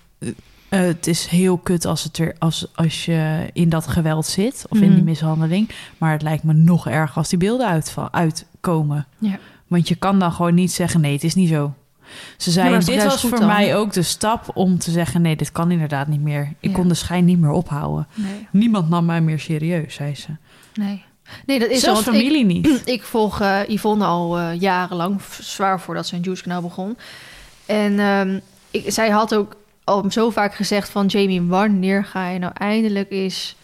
[0.68, 4.64] eh, het is heel kut als, het er, als, als je in dat geweld zit
[4.68, 4.94] of in Mhm.
[4.94, 5.70] die mishandeling.
[5.98, 9.07] Maar het lijkt me nog erger als die beelden uitval, uitkomen.
[9.18, 9.38] Ja.
[9.66, 11.74] Want je kan dan gewoon niet zeggen, nee, het is niet zo.
[12.37, 13.46] Ze zei, is dit was voor dan.
[13.46, 15.22] mij ook de stap om te zeggen...
[15.22, 16.52] nee, dit kan inderdaad niet meer.
[16.61, 16.74] Ik Ja.
[16.76, 18.07] kon de schijn niet meer ophouden.
[18.14, 20.29] Nee, Niemand nam mij meer serieus, zei ze.
[20.74, 21.05] nee.
[21.46, 22.83] Nee, dat is Zelfs zo, want ik- familie niet.
[22.94, 26.96] Ik volg eh, Yvonne al eh, jarenlang, zwaar voordat zijn Juice kanaal begon.
[27.66, 28.38] En ehm,
[28.70, 31.07] ik, zij had ook al zo vaak gezegd van...
[31.07, 33.57] Jamie, wanneer ga je nou eindelijk eens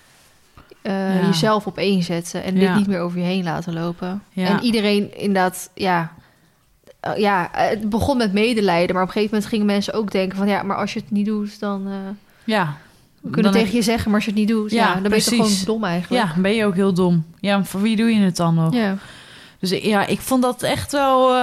[0.82, 1.26] eh, Ja.
[1.26, 2.42] jezelf op één zetten...
[2.42, 4.22] en dit niet meer over je heen laten lopen?
[4.30, 4.46] Ja.
[4.48, 6.12] En iedereen inderdaad, ja...
[7.00, 10.38] eh, ja, het begon met medelijden, maar op een gegeven moment gingen mensen ook denken
[10.38, 10.48] van...
[10.48, 11.86] ja, maar als je het niet doet, dan...
[11.86, 11.94] eh,
[12.44, 12.76] Ja.
[13.20, 14.70] we kunnen Dan tegen je zeggen, maar als je het niet doet...
[14.70, 16.24] Ja, dan ben je toch gewoon dom eigenlijk.
[16.24, 17.24] Ja, ben je ook heel dom.
[17.40, 18.74] Ja, voor wie doe je het dan nog?
[18.74, 18.96] Ja.
[19.58, 21.34] Dus ja, ik vond dat echt wel...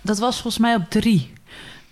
[0.00, 1.32] dat was volgens mij op drie.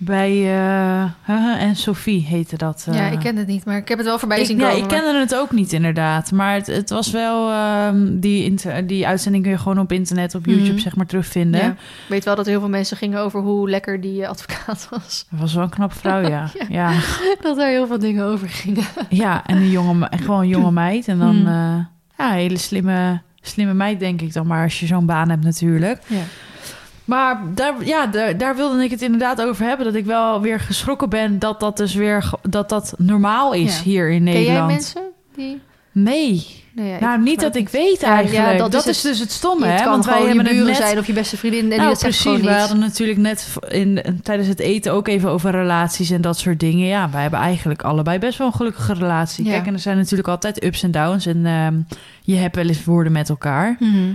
[0.04, 0.30] Bij...
[0.54, 2.86] eh, Huhe en Sophie heette dat.
[2.92, 3.12] ja, eh.
[3.12, 4.84] ik ken het niet, maar ik heb het wel voorbij Ik, zien ja, komen.
[4.84, 6.32] ik maar- kende het ook niet inderdaad.
[6.32, 7.50] Maar het, het was wel...
[7.50, 10.78] ehm, die, inter- die uitzending kun je gewoon op internet, op YouTube Mhm.
[10.78, 11.60] zeg maar terugvinden.
[11.60, 11.68] Ja.
[11.70, 11.76] Ik
[12.08, 15.26] weet wel dat heel veel mensen gingen over hoe lekker die eh, advocaat was.
[15.30, 16.28] Dat was wel een knappe vrouw, ja.
[16.58, 16.66] Ja.
[16.68, 16.90] ja.
[16.90, 16.98] ja.
[17.42, 18.84] Dat er heel veel dingen over gingen.
[19.46, 21.08] en een jonge, gewoon een jonge meid.
[21.08, 21.36] En dan...
[21.36, 21.84] Eh,
[22.18, 24.62] ja, een hele slimme, slimme meid, denk ik dan maar.
[24.64, 26.02] Als je zo'n baan hebt natuurlijk.
[26.06, 26.16] Ja.
[27.12, 29.86] Maar daar, ja, daar, daar wilde ik het inderdaad over hebben.
[29.86, 33.82] Dat ik wel weer geschrokken ben dat dat dus weer dat dat normaal is Ja.
[33.82, 34.56] hier in Ken Nederland.
[34.56, 35.02] jij mensen
[35.36, 35.60] die...
[35.92, 36.60] Nee.
[36.74, 38.58] Ja, nou, ik- niet dat ik weet Ja, ja, eigenlijk.
[38.58, 39.84] dat dat is dus het stomme, hè?
[39.84, 40.76] Want wij hebben buren net...
[40.76, 41.62] zijn of je beste vriendin.
[41.62, 42.20] En die nou, dat precies.
[42.22, 46.38] gewoon We hadden natuurlijk net in, tijdens het eten ook even over relaties en dat
[46.38, 46.86] soort dingen.
[46.86, 49.44] Ja, wij hebben eigenlijk allebei best wel een gelukkige relatie.
[49.44, 49.50] Ja.
[49.50, 51.26] Kijk, en er zijn natuurlijk altijd ups en downs.
[51.26, 51.74] En ehm,
[52.22, 53.76] je hebt wel eens woorden met elkaar.
[53.78, 54.12] Mhm.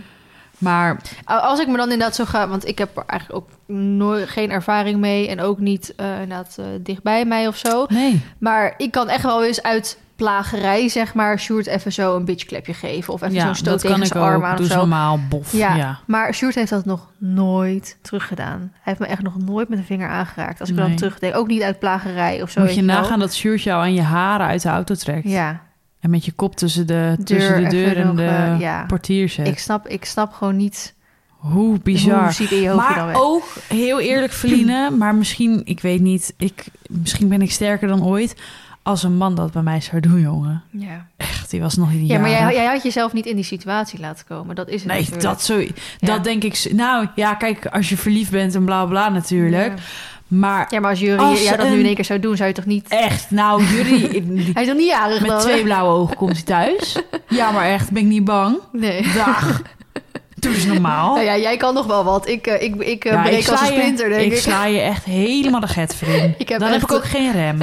[0.58, 2.48] Maar Als ik me dan inderdaad zo ga...
[2.48, 5.28] Want ik heb er eigenlijk ook nooit, geen ervaring mee.
[5.28, 7.86] En ook niet eh, inderdaad eh, dichtbij mij of zo.
[7.90, 8.22] nee.
[8.38, 11.40] Maar ik kan echt wel eens uit plagerij, zeg maar...
[11.40, 13.14] Sjoerd even zo een bitchklepje geven.
[13.14, 14.76] Of even Ja, zo'n stoot tegen zijn arm aan of zo.
[14.76, 15.52] normaal, bof.
[15.52, 16.00] Ja, Ja.
[16.06, 18.60] maar Sjoerd heeft dat nog nooit teruggedaan.
[18.60, 20.60] Hij heeft me echt nog nooit met een vinger aangeraakt.
[20.60, 20.96] Als ik dan Nee.
[20.96, 22.60] terugdenk, ook niet uit plagerij of zo.
[22.60, 22.96] Moet weet je wel.
[23.02, 25.30] nagaan dat Sjoerd jou aan je haren uit de auto trekt.
[25.30, 25.62] Ja,
[26.00, 28.86] En met je kop tussen de, Deur tussen de deur en nog, de eh, ja.
[28.86, 29.48] portier zet.
[29.48, 30.94] ik snap, ik snap gewoon niet
[31.30, 32.24] Hoe bizar.
[32.24, 35.80] hoe ziet in je hoofd je dan maar ook, heel eerlijk Feline, maar misschien, ik
[35.80, 38.36] weet niet, ik, misschien ben ik sterker dan ooit.
[38.84, 40.64] Als een man dat bij mij zou doen, jongen.
[40.72, 44.00] Ja, Echt, die was nog niet ja maar jij, had jezelf niet in die situatie
[44.00, 44.56] laten komen.
[44.56, 45.24] Dat is het Nee, natuurlijk.
[45.24, 45.68] dat, zo, Ja.
[46.00, 46.68] dat denk ik.
[46.74, 49.78] Nou ja, kijk, als je verliefd bent en bla bla natuurlijk.
[49.78, 49.84] Ja.
[50.28, 52.48] Maar Ja, maar als Jury Als jij dat nu in één keer zou doen, zou
[52.50, 52.86] je toch niet...
[52.88, 54.24] echt, nou, jullie.
[54.54, 55.40] Hij is nog niet jarig met dan?
[55.40, 56.96] twee blauwe ogen komt hij thuis.
[57.30, 58.58] Ja, maar echt, ben ik niet bang.
[58.72, 59.02] Nee.
[59.16, 59.62] Dag.
[60.40, 61.14] Doe eens normaal.
[61.14, 62.28] Nou ja, jij kan nog wel wat.
[62.28, 64.32] Ik, eh, ik, ik eh, Ja, breek als een splinter, denk ik.
[64.32, 66.36] ik sla je echt helemaal de get in.
[66.38, 67.58] Ik heb dan echt- heb ik ook geen rem.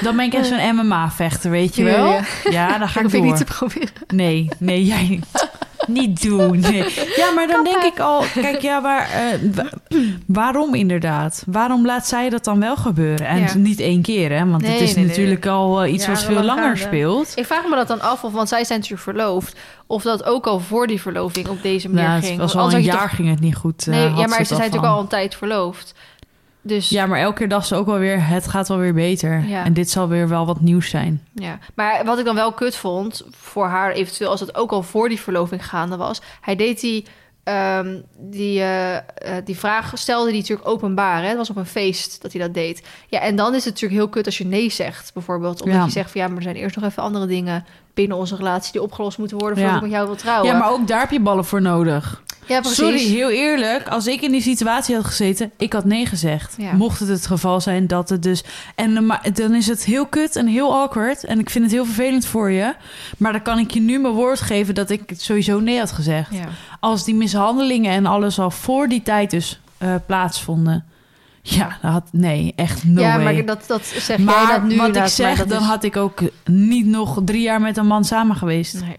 [0.00, 2.06] Dan ben ik echt zo'n MMA-vechter, weet je Ja, wel?
[2.12, 2.20] ja.
[2.50, 3.28] Ja, dan ga ik hoef ik door.
[3.30, 3.88] niet te proberen.
[4.14, 5.47] Nee, nee, jij niet.
[5.88, 6.60] Niet doen.
[6.70, 6.84] Nee.
[7.16, 9.70] Ja, maar dan denk ik al, kijk, ja, waar, eh, wa-
[10.26, 11.42] waarom inderdaad?
[11.46, 13.26] Waarom laat zij dat dan wel gebeuren?
[13.26, 13.54] En Ja.
[13.56, 14.46] niet één keer, hè?
[14.48, 16.78] Want Nee, het is nee, natuurlijk al eh, iets wat veel langer gaande.
[16.78, 17.32] speelt.
[17.36, 19.56] Ik vraag me dat dan af, of, want zij zijn natuurlijk verloofd.
[19.86, 22.38] Of dat ook al voor die verloving op deze manier Nou, het ging.
[22.38, 23.86] was Want al een jaar ging het niet goed.
[23.86, 25.94] eh, Nee, had ja, maar het ze zijn natuurlijk al een tijd verloofd.
[26.68, 29.44] Dus Ja, maar elke keer dacht ze ook wel weer, het gaat wel weer beter.
[29.46, 29.64] Ja.
[29.64, 31.22] En dit zal weer wel wat nieuws zijn.
[31.34, 34.82] Ja, maar wat ik dan wel kut vond voor haar eventueel, als het ook al
[34.82, 37.06] voor die verloving gaande was, hij deed die,
[37.44, 39.02] ehm, die, eh, eh,
[39.44, 41.22] die vraag, stelde die natuurlijk openbaar.
[41.22, 41.28] Hè?
[41.28, 42.82] Het was op een feest dat hij dat deed.
[43.08, 45.62] Ja, en dan is het natuurlijk heel kut als je nee zegt, bijvoorbeeld.
[45.62, 45.84] Omdat Ja.
[45.84, 48.72] je zegt van ja, maar er zijn eerst nog even andere dingen binnen onze relatie
[48.72, 49.80] die opgelost moeten worden voordat Ja.
[49.80, 50.52] ik met jou wil trouwen.
[50.52, 52.22] Ja, maar ook daar heb je ballen voor nodig.
[52.48, 52.76] Ja, precies.
[52.78, 53.88] Sorry, heel eerlijk.
[53.88, 56.54] Als ik in die situatie had gezeten, ik had nee gezegd.
[56.58, 56.72] Ja.
[56.72, 58.44] Mocht het het geval zijn dat het dus...
[58.74, 61.24] En dan ma- dan is het heel kut en heel awkward.
[61.24, 62.74] En ik vind het heel vervelend voor je.
[63.18, 66.34] Maar dan kan ik je nu mijn woord geven dat ik sowieso nee had gezegd.
[66.34, 66.44] Ja.
[66.80, 70.84] Als die mishandelingen en alles al voor die tijd dus eh, plaatsvonden...
[71.42, 73.24] Ja, dan had, nee, echt no ja, way.
[73.34, 75.96] maar dat, dat zeg jij dat nu wat ik zeg, dat dan is- had ik
[75.96, 78.80] ook niet nog drie jaar met een man samen geweest.
[78.80, 78.96] Nee.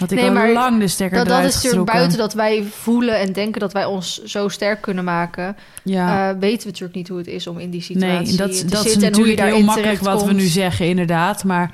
[0.00, 2.64] Had ik Nee, al maar lang de stekker Dat, dat is natuurlijk buiten dat wij
[2.70, 5.56] voelen en denken dat wij ons zo sterk kunnen maken.
[5.82, 6.30] Ja.
[6.30, 8.64] eh, weten we natuurlijk niet hoe het is om in die situatie Nee, dat, te
[8.64, 11.44] dat is zitten en hoe je natuurlijk heel makkelijk wat we nu zeggen, inderdaad.
[11.44, 11.70] Maar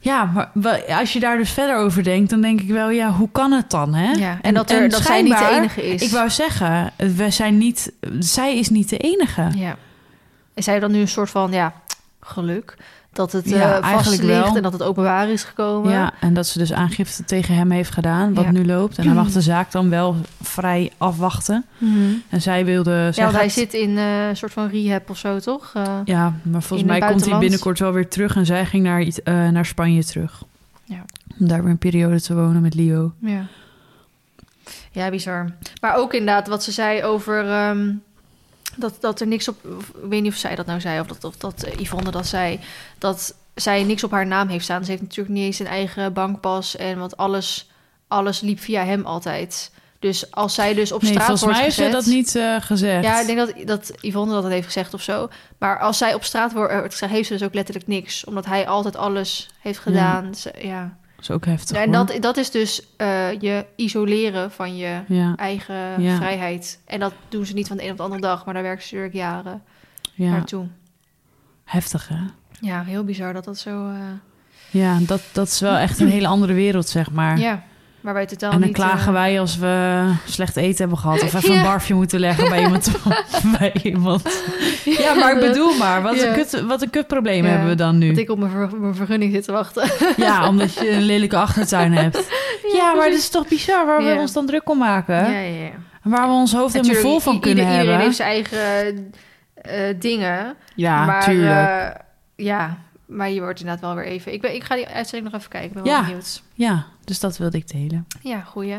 [0.00, 3.28] ja, maar als je daar dus verder over denkt, dan denk ik wel, ja, hoe
[3.32, 4.12] kan het dan, hè?
[4.12, 6.02] Ja, en, dat, er, dat zij niet de enige is.
[6.02, 9.48] Ik wou zeggen, we zijn niet, zij is niet de enige.
[9.56, 9.76] Ja.
[10.54, 11.72] Is zij dan nu een soort van, ja,
[12.20, 12.76] geluk?
[13.14, 14.56] Dat het Ja, eh eigenlijk vast ligt wel.
[14.56, 15.90] en dat het openbaar is gekomen.
[15.92, 18.50] Ja, en dat ze dus aangifte tegen hem heeft gedaan, wat Ja.
[18.50, 18.98] nu loopt.
[18.98, 21.64] En hij mag de zaak dan wel vrij afwachten.
[21.78, 21.96] Mhm.
[22.28, 23.24] En zij wilde Ja, zeggen...
[23.24, 25.70] want hij zit in eh, een soort van rehab of zo, toch?
[25.74, 28.36] Eh, Ja, maar volgens mij komt hij binnenkort wel weer terug.
[28.36, 30.42] En zij ging naar, eh, naar Spanje terug.
[30.84, 31.04] Ja.
[31.40, 33.12] Om daar weer een periode te wonen met Leo.
[33.20, 33.46] Ja.
[34.90, 35.48] Ja, bizar.
[35.80, 37.90] Maar ook inderdaad wat ze zei over ehm,
[38.76, 39.56] dat, dat er niks op...
[40.02, 42.26] Ik weet niet of zij dat nou zei of dat, of dat eh, Yvonne dat
[42.26, 42.60] zei.
[42.98, 44.84] Dat zij niks op haar naam heeft staan.
[44.84, 46.76] Ze heeft natuurlijk niet eens een eigen bankpas.
[46.76, 47.70] En want alles,
[48.08, 49.70] alles liep via hem altijd.
[49.98, 52.04] Dus als zij dus op nee, straat volgens wordt mij heeft ze gezet...
[52.04, 53.04] dat niet eh, gezegd.
[53.04, 55.28] Ja, ik denk dat, dat Yvonne dat heeft gezegd of zo.
[55.58, 58.24] Maar als zij op straat wordt wordt gezegd, heeft ze dus ook letterlijk niks.
[58.24, 60.34] Omdat hij altijd alles heeft gedaan.
[60.34, 60.96] Ze- Ja.
[61.24, 66.02] Is ook heftig, En dat, dat is dus eh, je isoleren van je Ja, eigen
[66.02, 66.16] Ja.
[66.16, 66.80] vrijheid.
[66.84, 68.82] En dat doen ze niet van de een op de andere dag, maar daar werken
[68.86, 69.62] ze natuurlijk jaren
[70.14, 70.30] ja.
[70.30, 70.66] naartoe.
[71.64, 72.16] heftig, hè?
[72.60, 73.88] Ja, heel bizar dat dat zo...
[73.88, 73.96] eh,
[74.70, 77.38] Ja, dat, dat is wel echt een hele andere wereld, zeg maar.
[77.38, 77.62] ja,
[78.04, 78.76] maar wij totaal en dan niet...
[78.76, 81.22] klagen eh, wij als we slecht eten hebben gehad...
[81.22, 81.56] of even Ja.
[81.56, 82.90] een barfje moeten leggen bij iemand.
[83.58, 84.42] bij iemand.
[84.84, 86.26] Ja, maar ik bedoel maar, wat, Ja.
[86.26, 87.50] een, kut, wat een kutprobleem Ja.
[87.50, 88.08] hebben we dan nu.
[88.08, 89.90] Dat ik op mijn, ver- mijn vergunning zit te wachten.
[90.16, 92.28] Ja, omdat je een lelijke achtertuin hebt.
[92.72, 94.18] Ja, maar dat is toch bizar waar we Ja.
[94.20, 95.14] ons dan druk om maken?
[95.14, 95.70] Ja, ja, ja.
[96.02, 97.94] Waar we ons hoofd helemaal vol van kunnen ieder- hebben.
[98.00, 99.12] Iedereen heeft zijn eigen
[99.54, 100.54] eh, dingen.
[100.74, 101.68] Ja, maar, tuurlijk.
[101.68, 101.86] eh,
[102.46, 104.32] ja, maar je wordt inderdaad wel weer even...
[104.32, 105.68] Ik, ben, ik ga die uitzending nog even kijken.
[105.68, 106.02] Ik ben wel Ja.
[106.04, 106.42] benieuwd.
[106.54, 108.06] ja, dus dat wilde ik delen.
[108.22, 108.76] Ja, goeie.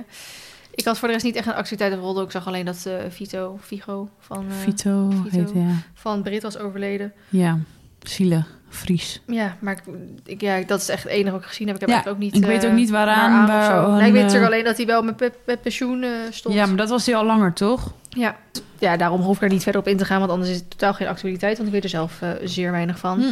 [0.75, 2.23] Ik had voor de rest niet echt een activiteit rolde.
[2.23, 5.37] Ik zag alleen dat eh Vito, Vigo van, eh, Vito, Vito.
[5.37, 5.67] heet ja.
[5.93, 7.13] van Brit was overleden.
[7.29, 7.59] Ja,
[8.01, 9.21] zielig, Fries.
[9.27, 9.83] Ja, maar ik,
[10.25, 11.75] ik, ja, dat is echt het enige wat ik gezien heb.
[11.75, 12.35] Ik heb Ja, ook niet...
[12.35, 15.01] ik weet eh, ook niet waaraan, waar- nee, ik weet natuurlijk alleen dat hij wel
[15.03, 16.55] met, met pensioen stond.
[16.55, 17.93] Ja, maar dat was hij al langer, toch?
[18.09, 18.35] ja.
[18.79, 20.19] Ja, daarom hoef ik er niet verder op in te gaan.
[20.19, 21.55] Want anders is het totaal geen actualiteit.
[21.55, 23.19] Want ik weet er zelf eh, zeer weinig van.
[23.19, 23.27] Hm.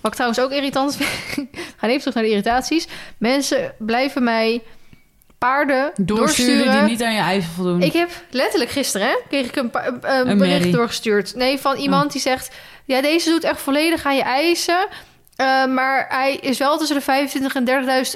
[0.00, 1.10] Wat ik trouwens ook irritant vind...
[1.78, 2.88] Gaan even terug naar de irritaties.
[3.18, 4.62] Mensen blijven mij
[5.38, 6.16] paarden Doorsturen,
[6.56, 6.72] doorsturen.
[6.80, 7.82] die niet aan je eisen voldoen.
[7.82, 11.34] Ik heb letterlijk gisteren hè, kreeg ik een, bericht doorgestuurd.
[11.34, 14.86] Nee, van iemand die zegt: Ja, deze doet echt volledig aan je eisen.
[15.36, 17.64] eh, maar hij is wel tussen de 25 en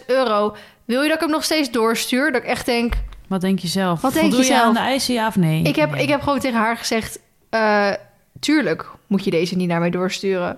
[0.00, 0.56] 30.000 euro.
[0.84, 2.32] Wil je dat ik hem nog steeds doorstuur?
[2.32, 2.94] Dat ik echt denk:
[3.26, 4.00] Wat denk je zelf?
[4.00, 5.62] Wat denk je aan de eisen, ja of nee?
[5.62, 6.02] ik, heb, Nee.
[6.02, 7.18] ik heb gewoon tegen haar gezegd:
[7.50, 7.90] eh,
[8.40, 10.56] Tuurlijk moet je deze niet naar mij doorsturen.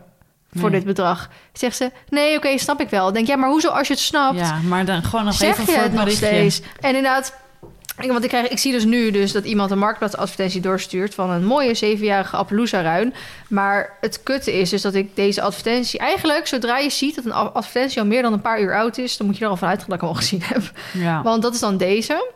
[0.55, 0.79] Voor Nee.
[0.79, 1.29] dit bedrag.
[1.53, 3.13] Zegt ze: Nee, oké, snap ik wel.
[3.13, 4.39] Denk ja, maar hoezo als je het snapt?
[4.39, 6.61] Ja, maar dan gewoon nog even voor het nog steeds?
[6.81, 7.35] En inderdaad,
[7.99, 11.31] ik- want ik, krijg, ik zie dus nu dus dat iemand een marktplaatsadvertentie doorstuurt van
[11.31, 13.15] een mooie zevenjarige Appaloosa-ruin.
[13.49, 17.33] Maar het kutte is dus dat ik deze advertentie eigenlijk, zodra je ziet dat een
[17.33, 19.79] advertentie al meer dan een paar uur oud is, dan moet je er al vanuit
[19.79, 20.63] gaan dat ik hem al gezien heb.
[20.93, 21.23] Ja.
[21.23, 22.31] Want dat is dan deze.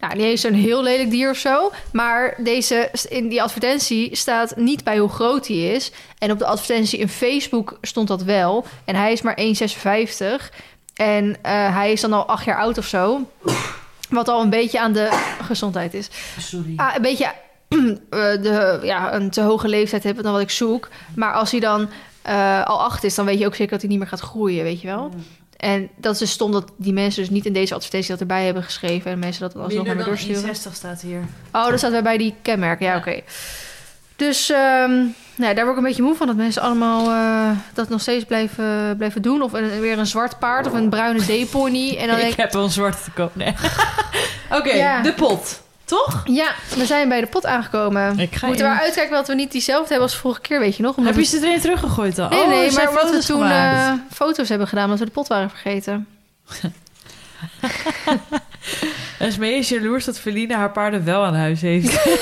[0.00, 1.72] Nou, die heeft zo'n heel lelijk dier of zo.
[1.92, 5.92] Maar deze, in die advertentie staat niet bij hoe groot hij is.
[6.18, 8.64] En op de advertentie in Facebook stond dat wel.
[8.84, 10.54] En hij is maar 1,56.
[10.94, 13.30] En eh, hij is dan al acht jaar oud of zo.
[14.10, 15.08] Wat al een beetje aan de
[15.42, 16.08] gezondheid is.
[16.38, 16.72] Sorry.
[16.76, 17.24] Ah, een beetje
[17.68, 20.88] eh, de, ja, een te hoge leeftijd hebben dan wat ik zoek.
[21.16, 21.88] Maar als hij dan
[22.22, 24.64] eh, al acht is, dan weet je ook zeker dat hij niet meer gaat groeien,
[24.64, 25.10] weet je wel.
[25.56, 28.44] En dat is dus stom dat die mensen dus niet in deze advertentie dat erbij
[28.44, 29.10] hebben geschreven...
[29.10, 30.40] en mensen dat dan alsnog naar me doorsturen.
[30.40, 31.20] 60 staat hier.
[31.52, 32.86] Oh, dat staat weer bij die kenmerken.
[32.86, 32.98] Ja, Ja.
[32.98, 33.20] oké.
[34.16, 34.90] Dus ehm,
[35.36, 36.26] nou, daar word ik een beetje moe van.
[36.26, 39.42] Dat mensen allemaal eh, dat nog steeds blijven, blijven doen.
[39.42, 41.96] Of een, weer een zwart paard of een bruine zeepony.
[41.96, 43.36] En dan denk ik heb wel een zwarte te koop.
[43.36, 43.54] Nee.
[44.58, 45.02] Oké, Ja.
[45.02, 45.62] de pot.
[45.84, 46.22] Toch?
[46.24, 48.18] Ja, we zijn bij de pot aangekomen.
[48.18, 50.60] Ik ga Moeten we in- maar uitkijken dat we niet diezelfde hebben als vorige keer,
[50.60, 50.96] weet je nog?
[50.96, 52.30] Heb je ze erin teruggegooid dan?
[52.30, 55.26] Nee, Oh, nee, maar wat we toen eh, foto's hebben gedaan omdat we de pot
[55.28, 56.06] waren vergeten.
[59.18, 61.92] Esmee is jaloers dat Feline haar paarden wel aan huis heeft.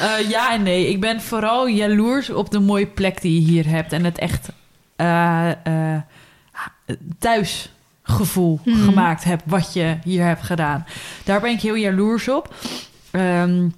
[0.00, 0.88] Eh, ja en nee.
[0.88, 3.92] Ik ben vooral jaloers op de mooie plek die je hier hebt.
[3.92, 4.48] En het echt
[4.96, 6.00] eh, eh,
[8.16, 8.84] thuisgevoel Mhm.
[8.84, 10.84] gemaakt hebt wat je hier hebt gedaan.
[11.24, 12.54] Daar ben ik heel jaloers op.
[13.10, 13.68] Ehm,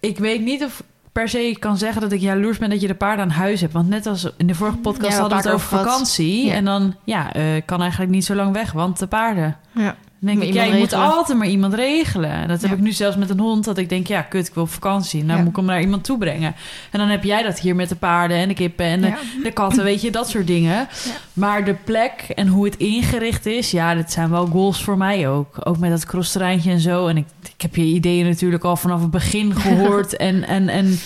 [0.00, 0.82] ik weet niet of
[1.12, 3.60] per se ik kan zeggen dat ik jaloers ben dat je de paarden aan huis
[3.60, 3.72] hebt.
[3.72, 6.46] Want net als in de vorige podcast Ja, hadden we het over vakantie.
[6.46, 6.54] Ja.
[6.54, 9.56] En dan, ja, ik kan eigenlijk niet zo lang weg, want de paarden.
[9.74, 9.96] Ja.
[10.24, 12.48] Denk ik, ja, je moet altijd maar iemand regelen.
[12.48, 12.76] Dat heb Ja.
[12.76, 13.64] ik nu zelfs met een hond.
[13.64, 15.24] Dat ik denk, ja, kut, ik wil op vakantie.
[15.24, 15.42] Nou Ja.
[15.42, 16.54] moet ik hem naar iemand toe brengen.
[16.90, 19.00] En dan heb jij dat hier met de paarden en de kippen en
[19.42, 20.88] de, katten, weet je, dat soort dingen.
[21.32, 25.28] Maar de plek en hoe het ingericht is, ja, dit zijn wel goals voor mij
[25.28, 25.56] ook.
[25.64, 27.06] Ook met dat crossterreintje en zo.
[27.06, 30.16] En ik, ik heb je ideeën natuurlijk al vanaf het begin gehoord.
[30.28, 30.98] en, en, en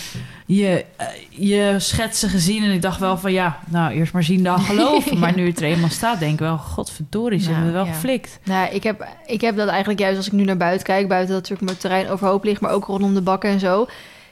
[0.47, 2.65] je, eh, je schetsen gezien.
[2.65, 5.19] En ik dacht wel van, ja, nou, eerst maar zien dan geloven.
[5.19, 7.93] Maar nu het er eenmaal staat, denk ik wel, godverdorie, ze Nou, hebben het wel
[7.93, 8.01] ja.
[8.01, 8.39] geflikt.
[8.45, 11.09] Nou, ik heb, ik heb dat eigenlijk juist als ik nu naar buiten kijk.
[11.09, 13.87] Buiten dat natuurlijk mijn terrein overhoop ligt, maar ook rondom de bakken en zo.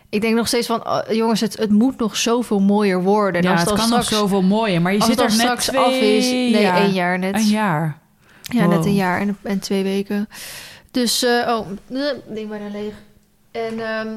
[0.09, 3.43] Ik denk nog steeds van, oh, jongens, het, het moet nog zoveel mooier worden.
[3.43, 4.83] En Ja, als het kan straks, nog zoveel mooier.
[4.83, 6.25] Maar je zit er net straks twee af is.
[6.27, 6.77] Nee, jaar.
[6.77, 7.35] één jaar net.
[7.35, 7.99] Een jaar.
[8.43, 10.29] Ja, net een jaar en, en twee weken.
[10.91, 11.67] Dus, eh, oh,
[12.29, 12.95] ding bijna leeg.
[13.51, 14.09] En, ehm,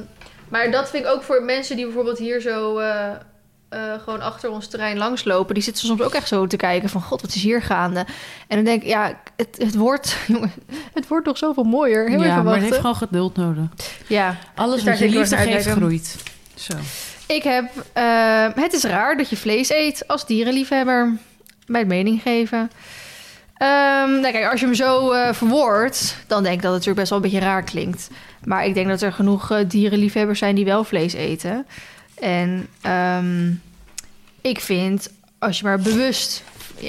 [0.49, 3.11] maar dat vind ik ook voor mensen die bijvoorbeeld hier zo eh,
[3.69, 5.53] eh, gewoon achter ons terrein langslopen.
[5.53, 7.99] Die zitten soms ook echt zo te kijken van, god, wat is hier gaande?
[8.47, 10.51] En dan denk ik, ja, het, het wordt, jongen,
[10.93, 12.09] het wordt nog zoveel mooier.
[12.09, 13.63] Heel ja, even maar het heeft gewoon geduld nodig.
[14.07, 16.15] Ja, Alles Dus wat je liefde geeft, groeit.
[16.55, 16.73] Zo.
[17.27, 21.17] ik heb, eh, het is raar dat je vlees eet als dierenliefhebber.
[21.65, 22.71] Het mening geven.
[23.57, 26.99] Ehm, nou kijk, als je hem zo eh verwoordt, dan denk ik dat het natuurlijk
[26.99, 28.09] best wel een beetje raar klinkt.
[28.43, 31.65] Maar ik denk dat er genoeg eh, dierenliefhebbers zijn die wel vlees eten.
[32.19, 33.51] En ehm,
[34.41, 36.43] ik vind, als je maar bewust...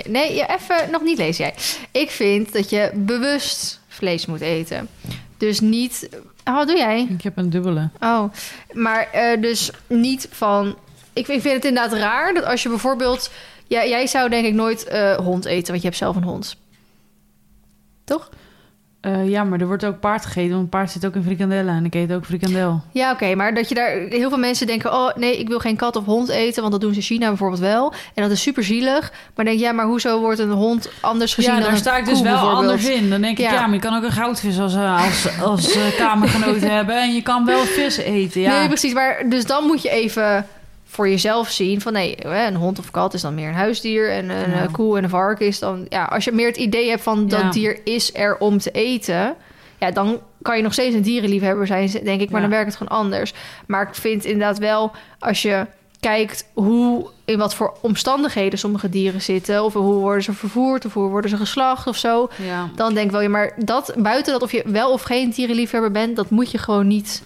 [0.07, 1.55] Nee, ja, even nog niet lezen jij.
[2.03, 4.89] Ik vind dat je bewust vlees moet eten.
[5.37, 6.09] Dus niet...
[6.45, 7.07] Oh, wat doe jij?
[7.11, 7.89] Ik heb een dubbele.
[8.01, 8.25] Oh,
[8.73, 10.77] maar eh, dus niet van.
[11.13, 13.31] Ik, ik vind het inderdaad raar dat als je bijvoorbeeld.
[13.69, 16.57] Ja, jij zou denk ik nooit eh, hond eten, want je hebt zelf een hond.
[18.05, 18.29] Toch?
[19.01, 20.57] Eh, ja, maar er wordt ook paard gegeten.
[20.57, 21.75] Want paard zit ook in frikandellen.
[21.75, 22.81] En ik eet ook frikandel.
[22.93, 23.91] Ja, oké, maar dat je daar.
[23.91, 26.81] Heel veel mensen denken: oh nee, ik wil geen kat of hond eten, want dat
[26.81, 27.93] doen ze in China bijvoorbeeld wel.
[28.15, 29.13] En dat is super zielig.
[29.35, 32.05] Maar denk ja, maar hoezo wordt een hond anders gezien ja, dan daar sta ik
[32.05, 33.11] dus wel anders in.
[33.11, 33.53] Dan denk ik, Ja.
[33.53, 37.01] ja, maar je kan ook een goudvis als, eh, als, als kamergenoot hebben.
[37.03, 38.59] En je kan wel vis eten, ja.
[38.59, 38.93] Nee, precies.
[38.93, 40.47] Maar dus dan moet je even
[40.91, 44.29] voor jezelf zien van nee, een hond of kat is dan meer een huisdier en
[44.31, 44.67] een Ja.
[44.73, 47.41] koe en een varken is dan ja, als je meer het idee hebt van dat
[47.41, 47.51] Ja.
[47.51, 49.35] dier is er om te eten,
[49.79, 52.47] ja, dan kan je nog steeds een dierenliefhebber zijn, denk ik, maar Ja.
[52.47, 53.33] dan werkt het gewoon anders.
[53.67, 55.67] Maar ik vind inderdaad wel als je
[56.01, 60.95] kijkt hoe in wat voor omstandigheden sommige dieren zitten of hoe worden ze vervoerd of
[60.95, 62.29] hoe worden ze geslacht of zo,
[62.75, 65.91] dan denk ik wel, ja, maar dat buiten dat of je wel of geen dierenliefhebber
[65.91, 67.23] bent, dat moet je gewoon niet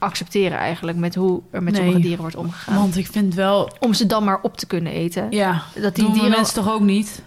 [0.00, 1.82] accepteren eigenlijk met hoe er met Nee.
[1.82, 2.74] sommige dieren wordt omgegaan.
[2.76, 3.70] Want ik vind wel...
[3.78, 5.26] Om ze dan maar op te kunnen eten.
[5.30, 6.30] Ja, Dat die dieren.
[6.30, 7.22] mensen toch ook niet?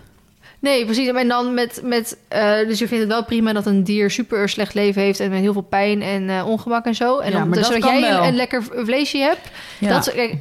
[0.60, 1.08] Nee, precies.
[1.08, 1.82] En dan met.
[1.84, 5.20] met eh, dus je vindt het wel prima dat een dier super slecht leven heeft
[5.20, 7.20] en met heel veel pijn en eh, ongemak en zo.
[7.20, 9.50] En Ja, dan, maar dus dat zodat kan jij een, lekker vleesje hebt.
[9.80, 9.90] Ja.
[9.90, 10.36] Dat, kijk,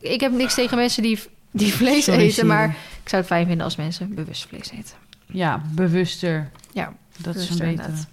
[0.00, 1.18] ik heb niks tegen mensen die,
[1.50, 2.64] die vlees Sorry, eten, maar
[3.02, 4.96] ik zou het fijn vinden als mensen bewust vlees eten.
[5.26, 6.50] Ja, bewuster.
[6.72, 8.06] Ja, Dat is een inderdaad.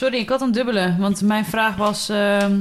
[0.00, 0.94] Sorry, ik had een dubbele.
[0.98, 2.08] Want mijn vraag was...
[2.08, 2.60] ehm,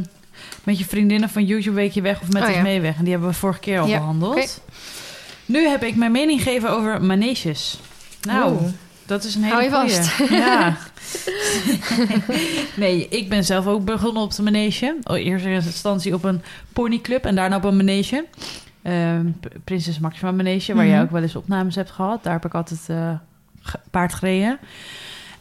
[0.63, 2.61] met je vriendinnen van YouTube Weekje Weg of met Oh, ons ja.
[2.63, 2.95] mee weg.
[2.97, 4.61] En die hebben we vorige keer al Ja, behandeld.
[5.45, 7.79] Nu heb ik mijn mening gegeven over maneges.
[8.21, 8.57] Nou,
[9.05, 9.95] dat is een hele Hou je goeie.
[10.03, 10.17] vast.
[10.45, 10.77] Ja.
[12.83, 14.95] nee, ik ben zelf ook begonnen op de manege.
[15.03, 16.41] Oh, Eerst in instantie op een
[16.73, 18.25] ponyclub en daarna op een manege.
[18.81, 19.25] Ehm,
[19.63, 20.93] Prinses Maxima Manege, waar Mhm.
[20.93, 22.23] jij ook wel eens opnames hebt gehad.
[22.23, 23.11] Daar heb ik altijd eh,
[23.91, 24.59] paard gereden.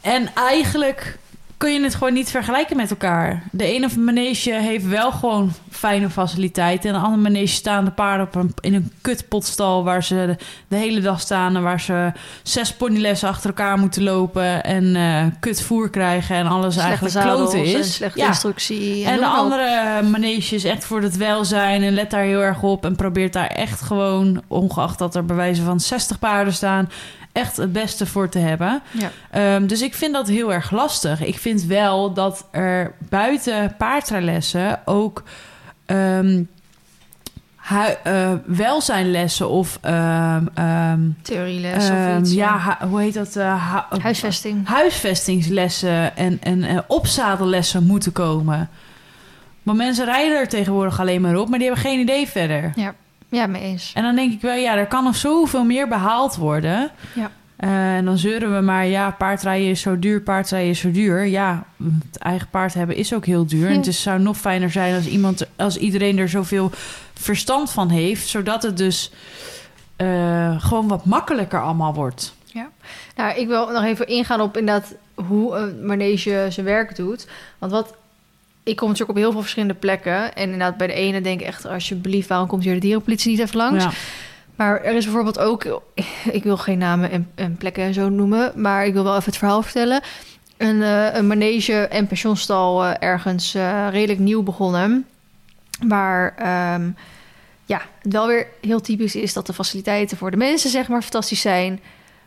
[0.01, 1.19] En eigenlijk
[1.59, 3.43] kun je het gewoon niet vergelijken met elkaar.
[3.53, 6.89] De ene manege heeft wel gewoon fijne faciliteiten.
[6.91, 9.85] En de andere manege staan de paarden op een, in een kutpotstal...
[9.85, 11.57] waar ze de, de hele dag staan...
[11.57, 14.65] en waar ze zes ponylessen achter elkaar moeten lopen...
[14.65, 17.95] en eh kut voer krijgen en alles Slechte eigenlijk kloten en is.
[17.95, 18.27] slechte Ja.
[18.27, 19.05] instructie.
[19.05, 22.63] En noem de andere manege is echt voor het welzijn en let daar heel erg
[22.63, 26.89] op en probeert daar echt gewoon, ongeacht dat er bewijzen van 60 paarden staan,
[27.39, 28.83] echt het beste voor te hebben.
[28.91, 29.11] Ja.
[29.31, 31.25] Ehm, dus ik vind dat heel erg lastig.
[31.25, 35.23] Ik vind wel dat er buiten paardrijlessen ook
[38.03, 42.33] eh, welzijnlessen of ehm, ehm, Theorieles ehm, of iets.
[42.33, 43.37] ja, hoe heet dat?
[43.37, 44.67] eh, hu- Huisvesting.
[44.69, 48.69] huisvestingslessen en, en eh, opzadellessen moeten komen.
[49.63, 52.73] Maar mensen rijden er tegenwoordig alleen maar op, maar die hebben geen idee verder.
[52.77, 52.95] Ja,
[53.29, 53.93] mee eens.
[53.95, 56.91] En dan denk ik wel, ja, er kan nog zoveel meer behaald worden.
[57.15, 57.31] Ja.
[57.57, 61.25] Eh, en dan zeuren we maar, ja, paardrijden is zo duur, paardrijden is zo duur.
[61.25, 61.65] Ja,
[62.03, 63.69] het eigen paard hebben is ook heel duur.
[63.71, 66.71] En het is, zou nog fijner zijn als, iemand, als iedereen er zoveel
[67.15, 68.29] verstand van heeft...
[68.29, 69.13] zodat het dus
[69.97, 72.37] eh, gewoon wat makkelijker allemaal wordt.
[73.19, 77.29] Nou, ik wil nog even ingaan op inderdaad hoe een manege zijn werk doet.
[77.59, 77.97] Want wat...
[78.69, 80.35] Ik kom natuurlijk op heel veel verschillende plekken.
[80.35, 81.67] En inderdaad, bij de ene denk ik echt...
[81.67, 83.85] alsjeblieft, waarom komt hier de dierenpolitie niet even langs?
[83.85, 83.91] Ja.
[84.57, 85.83] Maar er is bijvoorbeeld ook...
[86.31, 88.53] Ik wil geen namen en, en plekken en zo noemen...
[88.55, 90.01] maar ik wil wel even het verhaal vertellen.
[90.57, 95.07] Een, eh, een manege en pensionstal eh, ergens eh, redelijk nieuw begonnen...
[95.87, 96.35] waar...
[96.37, 96.91] ehm,
[97.65, 101.03] ja, het wel weer heel typisch is dat de faciliteiten voor de mensen zeg maar
[101.03, 101.81] fantastisch zijn.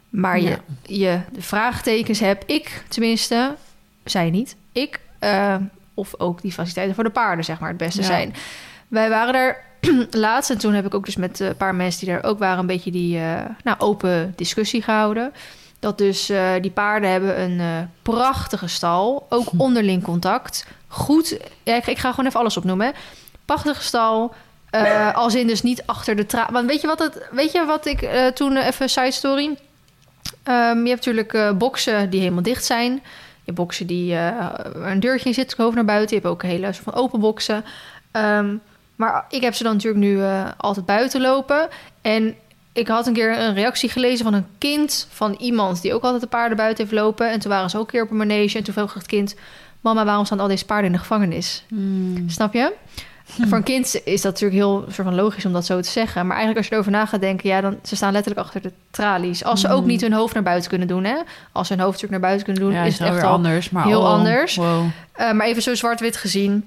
[0.09, 0.57] Maar je, Ja.
[0.81, 3.55] je de vraagtekens heb ik tenminste,
[4.03, 4.99] zij niet, ik,
[5.93, 8.07] of ook die faciliteiten voor de paarden zeg maar het beste Ja.
[8.07, 8.33] zijn.
[8.87, 9.63] Wij waren daar
[10.11, 12.59] laatst en toen heb ik ook dus met een paar mensen die daar ook waren
[12.59, 15.33] een beetje die eh, nou, open discussie gehouden.
[15.79, 17.67] Dat dus eh, die paarden hebben een eh,
[18.01, 20.65] prachtige stal, ook onderling contact.
[20.87, 22.85] Goed, ja, ik, ik ga gewoon even alles opnoemen.
[22.87, 22.91] hè.
[23.45, 24.33] Prachtige stal,
[24.69, 26.53] eh, als in dus niet achter de traan.
[26.53, 29.57] Want weet je wat, het, weet je wat ik eh, toen eh, even side story?
[30.43, 33.01] Ehm, je hebt natuurlijk eh boksen die helemaal dicht zijn.
[33.51, 36.15] Hebt boksen die eh, een deurtje in zit, hoofd naar buiten.
[36.15, 37.63] Je hebt ook hele soort van open boksen.
[38.11, 38.55] Ehm,
[38.95, 41.67] maar ik heb ze dan natuurlijk nu eh, altijd buiten lopen.
[42.01, 42.35] En
[42.73, 46.21] ik had een keer een reactie gelezen van een kind van iemand die ook altijd
[46.21, 47.31] de paarden buiten heeft lopen.
[47.31, 48.57] En toen waren ze ook een keer op een manege.
[48.57, 49.35] En toen vroeg het kind:
[49.81, 51.63] Mama, waarom staan al deze paarden in de gevangenis?
[51.67, 52.29] Hmm.
[52.29, 52.73] Snap je?
[53.47, 56.21] Voor een kind is dat natuurlijk heel soort van logisch om dat zo te zeggen.
[56.21, 58.71] Maar eigenlijk als je erover na gaat denken, ja, dan ze staan letterlijk achter de
[58.91, 59.43] tralies.
[59.43, 59.87] Als ze ook Mhm.
[59.87, 61.15] niet hun hoofd naar buiten kunnen doen, hè?
[61.51, 63.69] Als ze hun hoofd natuurlijk naar buiten kunnen doen, Ja, is het echt anders.
[63.69, 64.55] Maar heel oh, anders.
[64.55, 64.85] Wow.
[65.19, 66.65] uh, maar even zo zwart-wit gezien.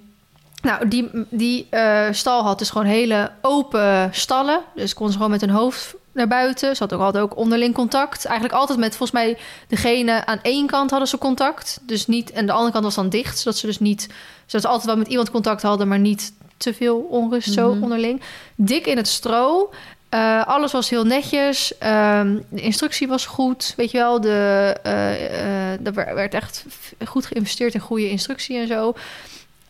[0.63, 4.61] Nou, die, die uh, stal had dus gewoon hele open stallen.
[4.75, 6.77] Dus kon ze gewoon met hun hoofd naar buiten.
[6.77, 8.25] Ze had ook altijd ook onderling contact.
[8.25, 9.37] Eigenlijk altijd met volgens mij
[9.69, 11.79] degene aan één kant hadden ze contact.
[11.83, 13.39] Dus niet, en de andere kant was dan dicht.
[13.39, 14.09] Zodat ze dus niet,
[14.47, 17.83] zodat ze altijd wel met iemand contact hadden, maar niet te veel onrust zo Mhm.
[17.83, 18.21] onderling.
[18.55, 19.71] Dik in het stro.
[20.15, 21.73] Uh, alles was heel netjes.
[21.83, 23.73] Um, de instructie was goed.
[23.77, 26.65] Weet je wel, de, uh, uh, er werd echt
[27.05, 28.87] goed geïnvesteerd in goede instructie en zo.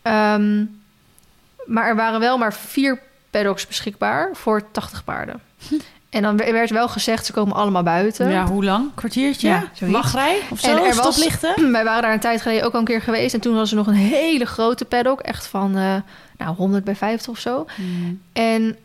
[0.03, 0.83] Um,
[1.67, 5.41] maar er waren wel maar vier paddocks beschikbaar voor 80 paarden.
[6.15, 8.31] En dan werd wel gezegd, ze komen allemaal buiten.
[8.31, 8.91] Ja, hoe lang?
[8.95, 9.49] Kwartiertje?
[9.49, 9.97] Ja, zoiets.
[9.97, 10.41] Wachtrij?
[10.51, 10.67] Of zo?
[10.77, 11.73] En er was, Stoplichten?
[11.73, 13.35] wij waren daar een tijd geleden ook al een keer geweest.
[13.35, 15.21] En toen was er nog een hele grote paddock.
[15.21, 15.95] Echt van uh,
[16.39, 17.67] nou, 100 bij 50 of zo.
[17.77, 18.21] Hmm.
[18.33, 18.77] En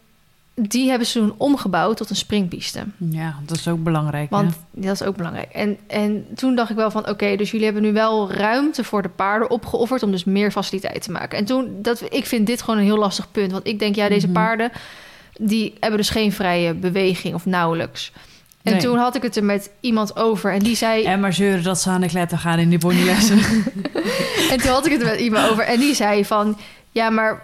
[0.56, 2.84] die hebben ze toen omgebouwd tot een springpiste.
[2.98, 4.30] Ja, dat is ook belangrijk.
[4.30, 4.82] Want hè?
[4.82, 5.52] dat is ook belangrijk.
[5.52, 7.10] En, en toen dacht ik wel van...
[7.10, 10.04] oké, dus jullie hebben nu wel ruimte voor de paarden opgeofferd...
[10.04, 11.38] om dus meer faciliteit te maken.
[11.38, 13.52] En toen, dat, ik vind dit gewoon een heel lastig punt.
[13.52, 14.36] Want ik denk, ja, deze Mhm.
[14.36, 14.72] paarden...
[15.42, 18.12] die hebben dus geen vrije beweging of nauwelijks.
[18.64, 18.82] En Nee.
[18.82, 21.04] toen had ik het er met iemand over en die zei...
[21.04, 23.40] En maar zeuren dat ze aan de kletter gaan in die ponylessen.
[24.52, 26.58] En toen had ik het er met iemand over en die zei van...
[26.92, 27.42] ja, maar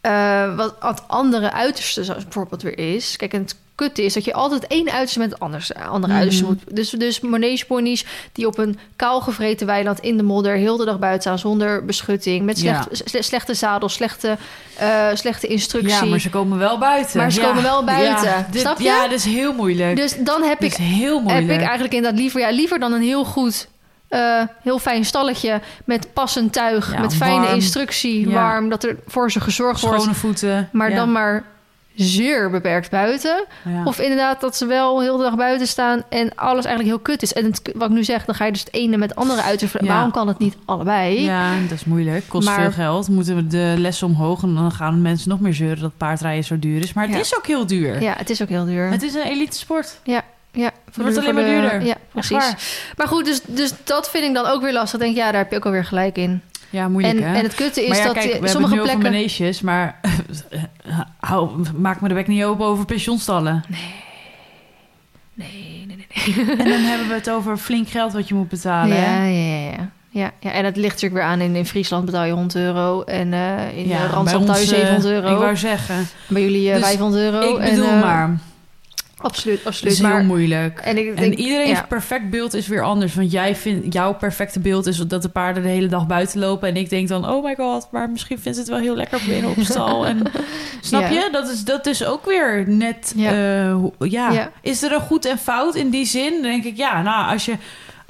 [0.00, 3.16] eh, wat het andere uiterste zoals bijvoorbeeld weer is...
[3.16, 6.20] kijk, en het kutte is dat je altijd één uiterste met het anders, andere Mhm.
[6.22, 6.58] uiterste moet...
[6.76, 10.54] Dus, dus manegeponies die op een kaalgevreten weiland in de modder...
[10.56, 12.44] heel de dag buiten staan zonder beschutting...
[12.44, 14.36] met slecht, sle- slechte zadels, slechte,
[14.78, 15.90] eh, slechte instructie...
[15.90, 17.16] ja, maar ze komen wel buiten.
[17.18, 17.46] Maar ze Ja.
[17.46, 18.24] komen wel buiten.
[18.28, 18.84] Ja, dit- Snap je?
[18.84, 19.96] Ja, dat is heel moeilijk.
[19.96, 21.50] Dus dan heb ik is heel heb moeilijk.
[21.60, 23.68] ik eigenlijk inderdaad liever, ja, liever dan een heel goed,
[24.08, 27.54] eh, heel fijn stalletje met passend tuig, Ja, met fijne warm.
[27.54, 28.32] instructie, Ja.
[28.34, 30.68] warm, dat er voor ze gezorgd wordt, Schone voeten.
[30.72, 30.96] maar ja.
[30.96, 31.44] dan maar
[31.94, 33.44] zeer beperkt buiten.
[33.64, 33.84] Ja.
[33.84, 37.22] Of inderdaad dat ze wel heel de dag buiten staan en alles eigenlijk heel kut
[37.22, 37.32] is.
[37.32, 39.42] En het, wat ik nu zeg, dan ga je dus het ene met het andere
[39.42, 39.60] uit.
[39.60, 39.68] Ja.
[39.86, 41.20] Waarom kan het niet allebei?
[41.22, 42.24] Ja, dat is moeilijk.
[42.28, 43.08] Kost Maar- veel geld.
[43.08, 46.58] Moeten we de lessen omhoog en dan gaan mensen nog meer zeuren dat paardrijden zo
[46.58, 46.92] duur is.
[46.92, 47.20] Maar het Ja.
[47.20, 48.02] is ook heel duur.
[48.02, 48.90] Ja, het is ook heel duur.
[48.90, 49.98] Het is een elite sport.
[50.04, 50.22] Ja,
[50.52, 51.82] Het wordt alleen maar de- duurder.
[51.84, 52.54] Ja, precies.
[52.96, 54.98] Maar goed, dus, dus dat vind ik dan ook weer lastig.
[55.00, 56.42] Ik denk, ja, daar heb je ook alweer gelijk in.
[56.72, 57.36] Ja, moeilijk En, hè?
[57.36, 59.64] en het kutte is maar ja, dat kijk, we eh, hebben sommige nu plekken...
[59.64, 60.00] maar
[61.20, 63.64] hou, maak me de bek niet open over pensioenstallen.
[63.68, 63.80] Nee,
[65.34, 65.96] nee, nee.
[65.96, 66.46] nee.
[66.56, 68.96] En dan hebben we het over flink geld wat je moet betalen.
[68.96, 69.16] hè?
[69.16, 69.90] Ja, ja, ja, ja.
[70.14, 71.40] Ja, ja, en het ligt natuurlijk weer aan.
[71.40, 73.02] In, in Friesland betaal je 100 euro.
[73.02, 75.32] En eh, in Ja, Randstad betaal je eh, 700 euro.
[75.32, 77.56] Ik wou zeggen, Bij jullie eh, Dus 500 euro.
[77.56, 78.38] ik bedoel en, eh, maar,
[79.22, 79.92] Absoluut, het absoluut.
[79.92, 80.78] is heel Maar, moeilijk.
[80.78, 81.84] en ik En denk, iedereen's ja.
[81.88, 83.14] perfect beeld is weer anders.
[83.14, 86.68] Want jij vindt, jouw perfecte beeld is dat de paarden de hele dag buiten lopen.
[86.68, 89.50] En ik denk dan, oh my god, maar misschien vindt het wel heel lekker binnen
[89.50, 90.06] op stal.
[90.06, 90.22] En,
[90.80, 91.08] snap Ja.
[91.08, 91.28] je?
[91.32, 93.72] Dat is, dat is ook weer net, Ja.
[93.72, 94.30] hoe- ja.
[94.32, 94.50] Ja.
[94.60, 96.32] Is er een goed en fout in die zin?
[96.32, 97.54] Dan denk ik, ja, nou, als je,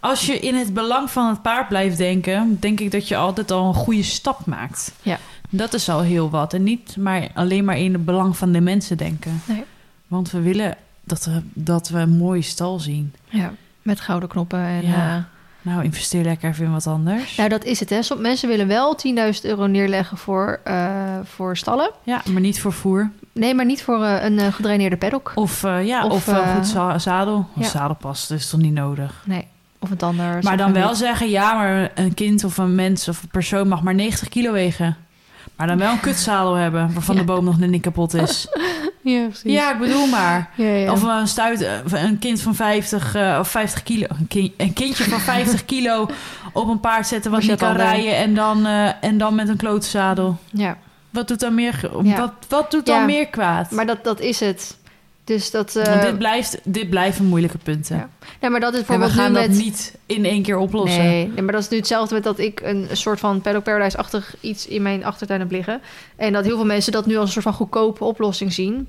[0.00, 2.56] als je in het belang van het paard blijft denken...
[2.60, 4.92] denk ik dat je altijd al een goede stap maakt.
[5.02, 5.18] Ja.
[5.50, 6.54] Dat is al heel wat.
[6.54, 9.42] En niet maar alleen maar in het belang van de mensen denken.
[9.44, 9.64] Nee.
[10.06, 13.14] Want we willen dat we, dat we een mooie stal zien.
[13.24, 14.58] Ja, met gouden knoppen.
[14.60, 15.16] En, Ja.
[15.16, 15.22] eh,
[15.64, 17.36] Nou, investeer lekker even in wat anders.
[17.36, 17.90] nou, dat is het.
[17.90, 18.02] Hè.
[18.02, 21.90] Sommige mensen willen wel 10.000 euro neerleggen voor, eh, voor stallen.
[22.02, 23.10] Ja, maar niet voor voer.
[23.32, 25.32] Nee, maar niet voor eh, een eh, gedraineerde paddock.
[25.34, 27.48] Of, ja, Of, een goed za- zadel.
[27.54, 27.66] Ja.
[27.68, 29.22] zadelpas, dat is toch niet nodig?
[29.26, 29.46] Nee,
[29.78, 30.38] of een ander.
[30.42, 33.82] Maar dan wel zeggen, ja, maar een kind of een mens of een persoon mag
[33.82, 34.96] maar 90 kilo wegen.
[35.56, 37.20] Maar dan wel een kutzadel hebben, waarvan Ja.
[37.20, 38.46] de boom nog net niet kapot is.
[39.04, 39.52] Ja, precies.
[39.52, 40.50] ja, ik bedoel maar.
[40.56, 40.92] ja, ja.
[40.92, 44.06] Of een, stuit, eh, een kind van 50 eh, of 50 kilo.
[44.08, 46.08] Een, kind, een kindje van 50 kilo
[46.52, 48.16] op een paard zetten wat je niet kan rijden.
[48.16, 50.38] En dan, eh, en dan met een klootzadel.
[50.50, 50.76] ja.
[51.10, 53.70] Wat doet dan meer, wat, wat doet dan meer kwaad?
[53.70, 54.76] Maar dat, dat is het.
[55.32, 55.76] Dus dat...
[55.76, 57.96] eh, Want dit, blijft, dit blijven moeilijke punten.
[57.96, 58.08] Ja.
[58.40, 59.56] nee, maar dat is En we gaan dat met...
[59.58, 61.02] niet in één keer oplossen.
[61.02, 64.34] Nee, nee, maar dat is nu hetzelfde met dat ik een soort van Paddock Paradise-achtig
[64.40, 65.80] iets in mijn achtertuin heb liggen.
[66.16, 68.88] En dat heel veel mensen dat nu als een soort van goedkope oplossing zien.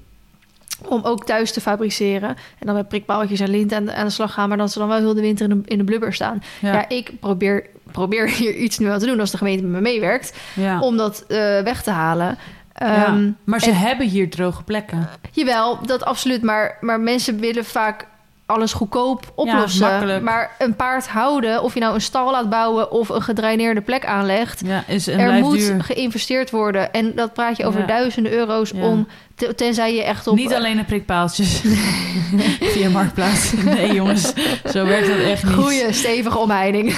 [0.85, 2.29] Om ook thuis te fabriceren.
[2.29, 4.49] En dan met prikpaaltjes en lint aan de, aan de slag gaan.
[4.49, 6.43] Maar dat ze dan wel heel de winter in de, in de blubber staan.
[6.61, 9.71] Ja, Ja, ik probeer, probeer hier iets nu aan te doen als de gemeente met
[9.71, 10.33] me meewerkt.
[10.55, 10.79] ja.
[10.79, 12.37] Om dat eh, weg te halen.
[12.85, 13.05] Ja.
[13.05, 15.09] Ehm, Maar ze en- hebben hier droge plekken.
[15.31, 16.41] Jawel, dat absoluut.
[16.43, 18.07] Maar, maar mensen willen vaak
[18.45, 19.81] alles goedkoop oplossen.
[19.89, 20.23] makkelijk.
[20.23, 24.05] maar een paard houden, of je nou een stal laat bouwen of een gedraineerde plek
[24.05, 24.61] aanlegt.
[24.65, 25.83] Ja, is er moet duur.
[25.83, 26.93] geïnvesteerd worden.
[26.93, 27.85] En dat praat je over Ja.
[27.85, 28.87] duizenden euro's Ja.
[28.87, 30.35] om, te- tenzij je echt op...
[30.35, 31.61] Niet alleen de prikpaaltjes
[32.73, 33.53] via Marktplaats.
[33.53, 34.33] Nee, jongens,
[34.71, 35.53] zo werkt dat echt niet.
[35.53, 36.95] Goede, stevige omheining.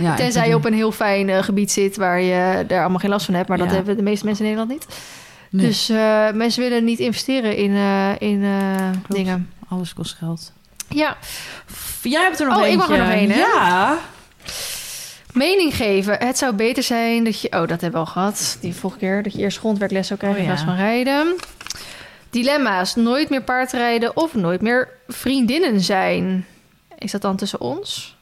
[0.00, 3.10] Ja, Tenzij je op een heel fijn eh, gebied zit waar je daar allemaal geen
[3.10, 3.48] last van hebt.
[3.48, 3.74] Maar dat Ja.
[3.74, 4.96] hebben de meeste mensen in Nederland niet.
[5.50, 8.44] Nee, Dus eh, mensen willen niet investeren in, eh, in
[9.08, 9.50] dingen.
[9.68, 10.52] alles kost geld.
[10.92, 11.16] Ja,
[12.02, 13.38] Jij hebt er nog Oh, ik mag er nog één, hè?
[13.38, 13.98] Ja.
[15.32, 16.18] Mening geven.
[16.18, 17.48] Het zou beter zijn dat je...
[17.52, 18.58] Oh, dat hebben we al gehad.
[18.60, 19.22] Die vorige keer.
[19.22, 20.64] Dat je eerst grondwerkles zou krijgen Oh, in ja.
[20.64, 21.36] van rijden.
[22.30, 22.94] Dilemma's.
[22.94, 26.46] Nooit meer paardrijden of nooit meer vriendinnen zijn.
[26.98, 28.16] Is dat dan tussen ons?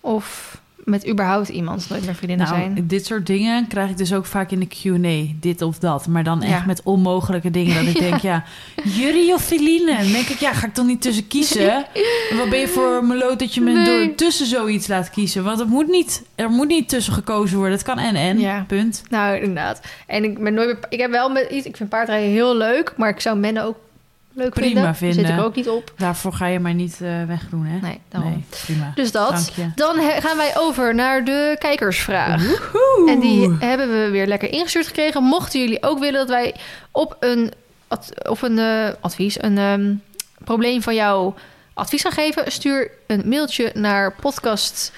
[0.00, 2.86] Of met überhaupt iemand nooit meer vriendinnen Nou, zijn?
[2.86, 5.32] dit soort dingen krijg ik dus ook vaak in de Q&A.
[5.40, 6.06] Dit of dat.
[6.06, 6.62] Maar dan echt Ja.
[6.66, 7.74] met onmogelijke dingen.
[7.84, 8.00] Dat ik Ja.
[8.10, 8.44] denk, ja,
[8.84, 9.96] Jury of Feline?
[9.96, 11.84] Dan denk ik, ja, ga ik dan niet tussen kiezen?
[12.38, 13.84] Wat ben je voor meloot dat je me Nee.
[13.84, 15.44] door tussen zoiets laat kiezen?
[15.44, 17.74] Want het moet niet, er moet niet tussen gekozen worden.
[17.76, 18.64] Het kan en en, Ja.
[18.68, 19.02] punt.
[19.10, 19.80] Nou, inderdaad.
[20.06, 20.78] En ik ben nooit meer...
[20.88, 21.66] Ik heb wel met iets...
[21.66, 22.92] Ik vind paardrijden heel leuk.
[22.96, 23.76] Maar ik zou mennen ook
[24.40, 25.26] leuk Prima vinden.
[25.26, 25.92] Zit ik ook niet op.
[25.96, 27.78] Daarvoor ga je mij niet eh, wegdoen, hè?
[27.80, 28.30] Nee, daarom.
[28.30, 28.92] Nee, prima.
[28.94, 29.52] Dus dat.
[29.74, 32.42] Dan gaan wij over naar de kijkersvraag.
[33.06, 35.22] En die hebben we weer lekker ingestuurd gekregen.
[35.22, 36.54] Mochten jullie ook willen dat wij
[36.90, 37.52] op een,
[38.28, 39.94] op een eh, advies, een ehm,
[40.44, 41.34] probleem van jou
[41.74, 44.92] advies gaan geven, stuur een mailtje naar podcast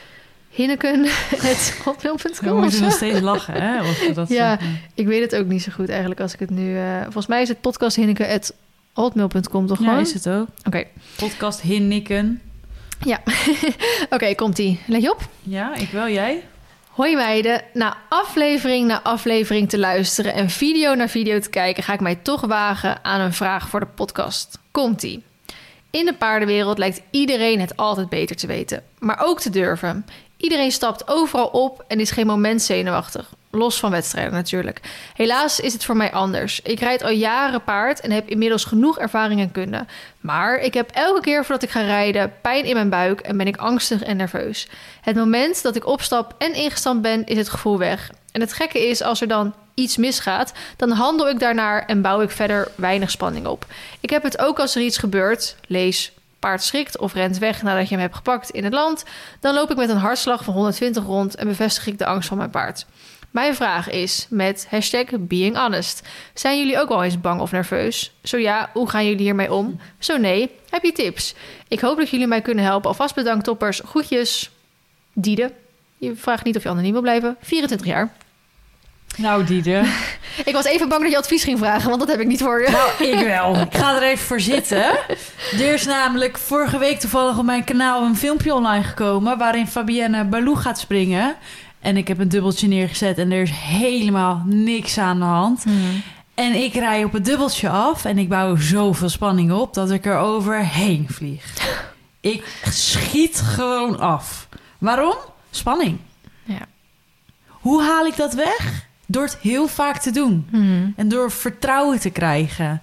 [2.41, 3.81] We moeten nog steeds lachen, hè?
[4.15, 4.59] Dat Ja.
[4.95, 6.77] Ik weet het ook niet zo goed eigenlijk als ik het nu...
[6.77, 7.61] eh, volgens mij is het
[8.93, 10.01] podcasthinneke.hotmail.com toch Ja, gewoon?
[10.01, 10.47] is het ook.
[10.67, 10.85] Oké,
[11.17, 12.43] Podcast Hinniken.
[14.11, 14.81] Oké, komt-ie.
[14.87, 15.21] Let je op.
[15.43, 16.43] Ja, ik wel, jij?
[16.89, 21.93] Hoi meiden, na aflevering na aflevering te luisteren en video na video te kijken, ga
[21.93, 24.59] ik mij toch wagen aan een vraag voor de podcast.
[24.71, 25.23] Komt-ie.
[25.91, 30.07] In de paardenwereld lijkt iedereen het altijd beter te weten, maar ook te durven.
[30.37, 33.31] Iedereen stapt overal op en is geen moment zenuwachtig.
[33.55, 34.81] Los van wedstrijden natuurlijk.
[35.15, 36.61] Helaas is het voor mij anders.
[36.63, 39.87] Ik rijd al jaren paard en heb inmiddels genoeg ervaring en kunde.
[40.21, 43.47] Maar ik heb elke keer voordat ik ga rijden pijn in mijn buik en ben
[43.47, 44.69] ik angstig en nerveus.
[45.01, 48.11] Het moment dat ik opstap en ingestampt ben, is het gevoel weg.
[48.33, 52.21] En het gekke is, als er dan iets misgaat, dan handel ik daarnaar en bouw
[52.21, 53.67] ik verder weinig spanning op.
[54.01, 57.89] Ik heb het ook als er iets gebeurt, lees paard schrikt of rent weg nadat
[57.89, 59.05] je hem hebt gepakt in het land,
[59.41, 62.39] dan loop ik met een hartslag van 120 rond en bevestig ik de angst van
[62.39, 62.87] mijn paard.
[63.33, 66.03] Mijn vraag is met hashtag being honest.
[66.35, 68.13] Zijn jullie ook wel eens bang of nerveus?
[68.23, 69.81] Zo ja, hoe gaan jullie hiermee om?
[69.99, 71.35] Zo nee, heb je tips?
[71.69, 72.89] Ik hoop dat jullie mij kunnen helpen.
[72.89, 73.81] Alvast bedankt toppers.
[73.85, 74.51] Groetjes,
[75.13, 75.53] Diede.
[75.99, 77.37] Je vraagt niet of je anoniem wil blijven.
[77.41, 78.13] 24 jaar.
[79.17, 79.83] Nou, Diede.
[80.45, 82.63] Ik was even bang dat je advies ging vragen, want dat heb ik niet voor
[82.63, 82.71] je.
[82.71, 83.57] Nou, ik wel.
[83.57, 84.85] Ik ga er even voor zitten.
[85.53, 89.39] Er is namelijk vorige week toevallig op mijn kanaal een filmpje online gekomen...
[89.39, 91.37] waarin Fabienne Balou gaat springen.
[91.83, 95.65] En ik heb een dubbeltje neergezet en er is helemaal niks aan de hand.
[96.35, 99.75] En ik rij op het dubbeltje af en ik bouw zoveel spanning op...
[99.75, 101.45] dat ik er overheen vlieg.
[102.21, 104.49] Ik schiet gewoon af.
[104.79, 105.15] Waarom?
[105.51, 105.99] Spanning.
[106.45, 106.67] Ja.
[107.47, 108.87] Hoe haal ik dat weg?
[109.07, 110.47] Door het heel vaak te doen.
[110.51, 110.93] Hmm.
[110.97, 112.81] En door vertrouwen te krijgen.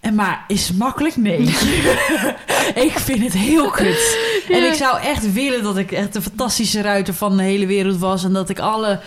[0.00, 1.16] En maar is het makkelijk?
[1.16, 1.40] Nee.
[2.86, 4.18] ik vind het heel kut.
[4.48, 7.98] En ik zou echt willen dat ik echt de fantastische ruiter van de hele wereld
[7.98, 8.24] was.
[8.24, 9.00] En dat ik, alle,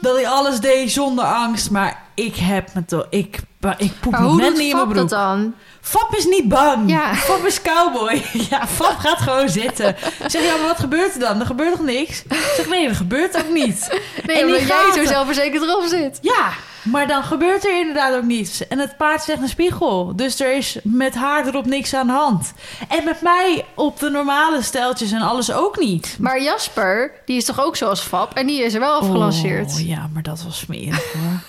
[0.00, 1.70] dat ik alles deed zonder angst.
[1.70, 3.06] Maar ik heb me toch...
[3.10, 3.38] Ik,
[3.76, 5.08] ik poep Maar nog hoe net niet in mijn broek.
[5.08, 5.54] dan?
[5.80, 6.90] Fab is niet bang.
[6.90, 7.14] Ja.
[7.14, 8.22] Fab is cowboy.
[8.50, 9.88] Ja, Fab gaat gewoon zitten.
[10.24, 11.40] Ik zeg, ja, maar wat gebeurt er dan?
[11.40, 12.22] Er gebeurt toch niks?
[12.22, 14.00] Ik zeg, nee, er gebeurt ook niet.
[14.26, 16.18] Nee, En die omdat jij zo zelfverzekerd erop zit.
[16.22, 16.48] Ja,
[16.86, 18.68] maar dan gebeurt er inderdaad ook niets.
[18.68, 20.16] En het paard zegt een spiegel.
[20.16, 22.52] Dus er is met haar erop niks aan de hand.
[22.88, 26.16] En met mij op de normale steltjes en alles ook niet.
[26.20, 28.34] Maar Jasper, die is toch ook zoals Fab?
[28.34, 29.72] En die is er wel afgelanceerd.
[29.72, 31.40] Oh, ja, maar dat was smerig hoor.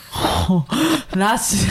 [0.50, 0.70] Oh,
[1.24, 1.66] laatst,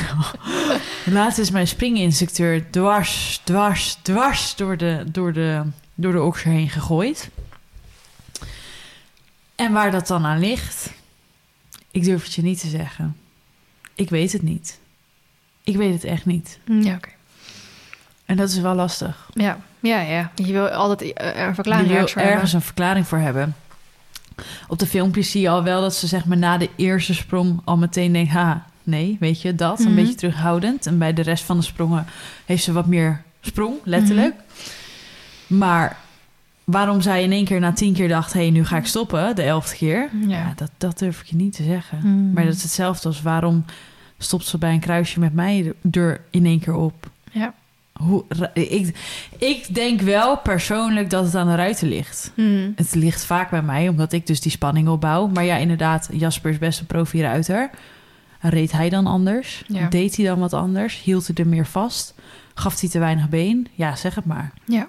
[1.05, 5.63] laatst is mijn springinstructeur dwars, dwars, dwars door de, door de,
[5.95, 7.31] door de okser heen gegooid.
[9.55, 10.91] En waar dat dan aan ligt,
[11.91, 13.17] ik durf het je niet te zeggen.
[13.97, 14.79] Ik weet het niet.
[15.65, 16.59] Ik weet het echt niet.
[16.65, 17.09] Ja, oké.
[18.25, 19.29] En dat is wel lastig.
[19.35, 20.31] Ja, ja, ja.
[20.35, 22.55] Je wil altijd eh, een Je verklaring wil ergens hebben.
[22.55, 23.57] een verklaring voor hebben.
[24.69, 27.61] Op de filmpjes zie je al wel dat ze zeg maar na de eerste sprong
[27.65, 28.33] al meteen denkt...
[28.33, 29.79] ha, nee, weet je, dat.
[29.79, 29.95] Een Mhm.
[29.95, 30.87] beetje terughoudend.
[30.87, 32.07] En bij de rest van de sprongen
[32.45, 34.35] heeft ze wat meer sprong, letterlijk.
[35.47, 35.97] Maar
[36.67, 38.33] waarom zij in één keer na tien keer dacht...
[38.33, 40.11] hé, hey, nu ga ik stoppen, de elfde keer...
[40.21, 40.29] Ja.
[40.29, 41.99] Ja, dat, dat durf ik je niet te zeggen.
[42.01, 42.33] Hmm.
[42.33, 43.65] Maar dat is hetzelfde als waarom
[44.19, 47.11] stopt ze bij een kruisje met mij er in één keer op.
[47.31, 47.55] Ja.
[47.93, 48.97] Hoe, ik,
[49.39, 52.33] ik denk wel persoonlijk dat het aan de ruiten ligt.
[52.35, 52.73] Hmm.
[52.77, 55.27] Het ligt vaak bij mij, omdat ik dus die spanning opbouw.
[55.27, 57.71] Maar ja, inderdaad, Jasper is best een profi-ruiter.
[58.41, 59.65] Reed hij dan anders?
[59.67, 59.89] Ja.
[59.89, 61.03] Deed hij dan wat anders?
[61.03, 62.15] Hield hij er meer vast?
[62.55, 63.69] Gaf hij te weinig been?
[63.75, 64.53] Ja, zeg het maar.
[64.65, 64.89] Ja.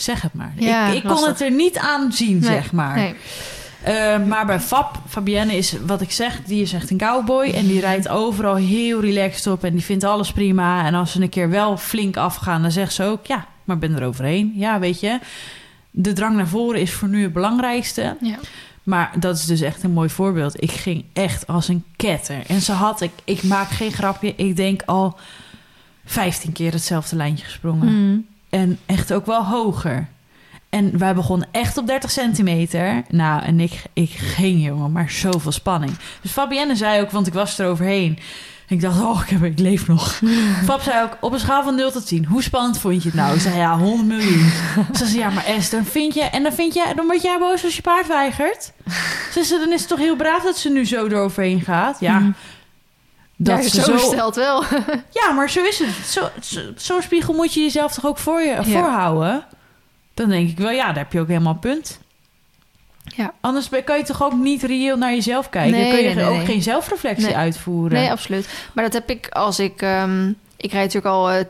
[0.00, 0.52] Zeg het maar.
[0.56, 2.96] Ja, ik ik kon het er niet aan zien, Nee, zeg maar.
[2.96, 3.14] Nee.
[3.82, 7.50] Eh, maar bij Fab, Fabienne is wat ik zeg, die is echt een cowboy.
[7.50, 10.86] En die rijdt overal heel relaxed op en die vindt alles prima.
[10.86, 13.26] En als ze een keer wel flink afgaan, dan zegt ze ook...
[13.26, 14.52] ja, maar ben er overheen.
[14.56, 15.18] Ja, weet je,
[15.90, 18.16] de drang naar voren is voor nu het belangrijkste.
[18.20, 18.38] Ja.
[18.82, 20.62] Maar dat is dus echt een mooi voorbeeld.
[20.62, 22.42] Ik ging echt als een ketter.
[22.46, 25.18] En ze had, ik, ik maak geen grapje, ik denk al
[26.04, 27.88] 15 keer hetzelfde lijntje gesprongen.
[27.88, 28.26] Hmm.
[28.50, 30.08] En echt ook wel hoger.
[30.68, 33.02] En wij begonnen echt op 30 centimeter.
[33.08, 35.92] Nou, en ik, ik ging, jongen, maar zoveel spanning.
[36.22, 38.18] Dus Fabienne zei ook, want ik was er overheen.
[38.68, 40.20] Ik dacht, oh, ik, heb, ik leef nog.
[40.64, 43.18] Fab zei ook, op een schaal van 0 tot 10, hoe spannend vond je het
[43.18, 43.34] nou?
[43.34, 44.50] Ik zei, ja, 100 miljoen.
[44.96, 46.22] Ze zei, ja, maar Esther, dan vind je...
[46.22, 48.72] En dan vind je, dan word jij boos als je paard weigert.
[49.32, 52.00] Ze zei, dan is het toch heel braaf dat ze nu zo eroverheen gaat?
[52.00, 52.34] Ja, Hmm.
[53.42, 54.06] Dat ja, ze zo zo...
[54.06, 54.64] stelt wel.
[55.20, 56.06] Ja, maar zo is het.
[56.06, 59.44] Zo- zo- Zo'n spiegel moet je jezelf toch ook voor je voorhouden?
[60.14, 61.98] Dan denk ik wel, ja, daar heb je ook helemaal punt.
[63.04, 63.32] Ja.
[63.40, 65.78] Anders kan je toch ook niet reëel naar jezelf kijken?
[65.80, 66.46] Nee, kun je nee, ook nee.
[66.46, 67.36] geen zelfreflectie Nee.
[67.36, 67.98] uitvoeren?
[67.98, 68.48] Nee, absoluut.
[68.72, 69.82] Maar dat heb ik als ik...
[69.82, 71.44] ehm, ik rijd natuurlijk al eh,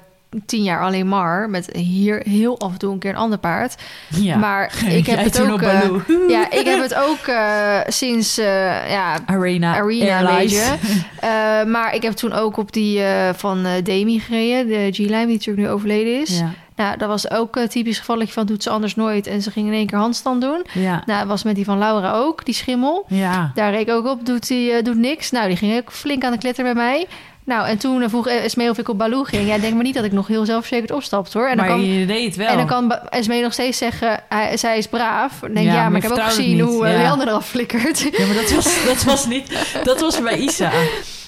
[0.47, 1.51] tien jaar alleen maar...
[1.51, 3.75] met hier heel af en toe een keer een ander paard.
[4.09, 4.37] ja.
[4.37, 5.63] Maar ik heb het ook...
[5.63, 5.91] eh,
[6.29, 8.39] ja, ik heb het ook eh, sinds...
[8.39, 10.39] eh, ja, Arena, Arena, Airlines.
[10.39, 10.77] weet je.
[11.21, 13.03] Eh, maar ik heb toen ook op die
[13.37, 14.67] van Demi gereden.
[14.69, 16.39] De G-Lime, die natuurlijk nu overleden is.
[16.39, 19.27] Ja, Nou, dat was ook een typisch gevalletje van doet ze anders nooit.
[19.27, 20.65] En ze ging in één keer handstand doen.
[20.73, 23.05] ja, Nou, dat was met die van Laura ook, die schimmel.
[23.09, 23.51] ja.
[23.55, 25.31] Daar reed ik ook op, doet, die, doet niks.
[25.31, 27.07] Nou, die ging ook flink aan de kletter bij mij.
[27.45, 29.49] Nou, en toen eh, vroeg Esmee of ik op Baloo ging.
[29.49, 31.49] Ja, denk maar niet dat ik nog heel zelfverzekerd opstapte, hoor.
[31.49, 32.47] En dan maar kan, je deed het wel.
[32.47, 35.39] en dan kan Esmee nog steeds zeggen, hij, zij is braaf.
[35.41, 36.99] Dan denk Ja, ja, maar ik heb ook gezien hoe eh, ja.
[37.03, 37.99] Leander eraf flikkert.
[38.19, 39.67] Ja, maar dat was, dat was niet...
[39.85, 40.71] Dat was bij Isa.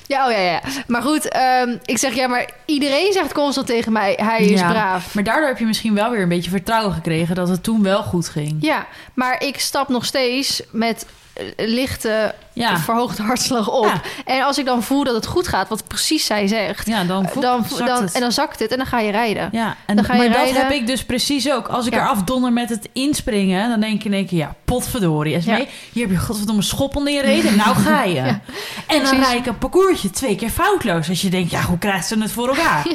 [0.06, 0.60] Ja, oh ja, ja.
[0.86, 4.70] Maar goed, ehm, ik zeg ja, maar iedereen zegt constant tegen mij, hij is Ja.
[4.70, 5.14] braaf.
[5.14, 7.34] Maar daardoor heb je misschien wel weer een beetje vertrouwen gekregen...
[7.34, 8.56] dat het toen wel goed ging.
[8.60, 11.10] Ja, maar ik stap nog steeds met eh,
[11.56, 12.78] lichte Ja.
[12.78, 13.84] verhoogde hartslag op.
[13.84, 14.00] Ja.
[14.24, 17.28] En als ik dan voel dat het goed gaat, wat precies zij zegt, Ja, dan,
[17.28, 17.64] voel- dan,
[18.12, 19.48] en dan zakt het en dan ga je rijden.
[19.52, 20.54] Ja, en, Dan ga je maar rijden.
[20.54, 21.68] dat heb ik dus precies ook.
[21.68, 25.34] Als ik eraf donder met het inspringen, dan denk je in één keer, ja, potverdorie.
[25.34, 25.66] Esmee, Ja.
[25.92, 27.56] hier heb je godverdomme schop onder je reden.
[27.56, 28.20] Nou ga je.
[28.20, 28.38] En
[28.86, 29.18] dan precies.
[29.26, 31.08] rijd ik een parcoursje twee keer foutloos.
[31.08, 32.86] Als je denkt, ja, hoe krijgt ze het voor elkaar?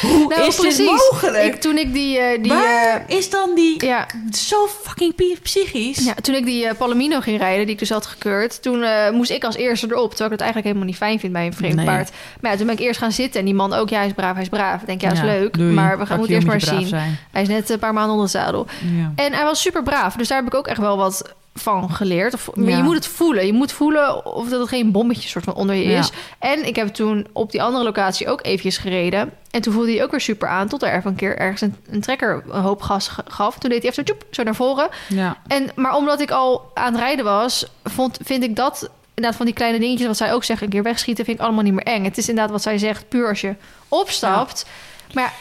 [0.00, 0.76] Hoe Nou, is precies.
[0.76, 1.44] dit mogelijk?
[1.54, 2.18] Ik, toen ik die...
[2.18, 3.84] eh, die Waar eh, is dan die...
[3.84, 6.04] ja, Zo fucking psychisch.
[6.04, 9.10] Ja, toen ik die eh, Palomino ging rijden, die ik dus had gekeurd, toen eh,
[9.10, 10.08] moest ik als eerste erop.
[10.10, 11.84] Terwijl ik het eigenlijk helemaal niet fijn vind bij een vreemd Nee.
[11.86, 12.10] paard.
[12.40, 14.12] Maar ja, toen ben ik eerst gaan zitten en die man ook, ja, hij is
[14.12, 14.80] braaf, hij is braaf.
[14.80, 15.72] Ik denk, ja, dat is leuk, doei.
[15.72, 16.86] maar we gaan moeten eerst maar zien.
[16.86, 17.18] zijn.
[17.30, 18.66] Hij is net een paar maanden onder het zadel.
[18.96, 19.12] Ja.
[19.24, 22.34] En hij was super braaf, dus daar heb ik ook echt wel wat van geleerd.
[22.34, 22.76] Of, maar Ja.
[22.76, 23.46] je moet het voelen.
[23.46, 25.98] Je moet voelen of dat het geen bommetje soort van onder je Ja.
[25.98, 26.10] is.
[26.38, 29.32] En ik heb toen op die andere locatie ook eventjes gereden.
[29.50, 30.68] En toen voelde hij ook weer super aan.
[30.68, 33.58] Tot er even een keer ergens een, een trekker een hoop gas gaf.
[33.58, 34.88] Toen deed hij even zo, tjoep, zo naar voren.
[35.08, 35.36] Ja.
[35.46, 38.90] En, maar omdat ik al aan het rijden was, vond, vind ik dat...
[39.14, 40.62] Inderdaad, van die kleine dingetjes wat zij ook zegt...
[40.62, 42.04] een keer wegschieten, vind ik allemaal niet meer eng.
[42.04, 43.54] Het is inderdaad wat zij zegt, puur als je
[43.88, 44.66] opstapt.
[45.12, 45.32] Maar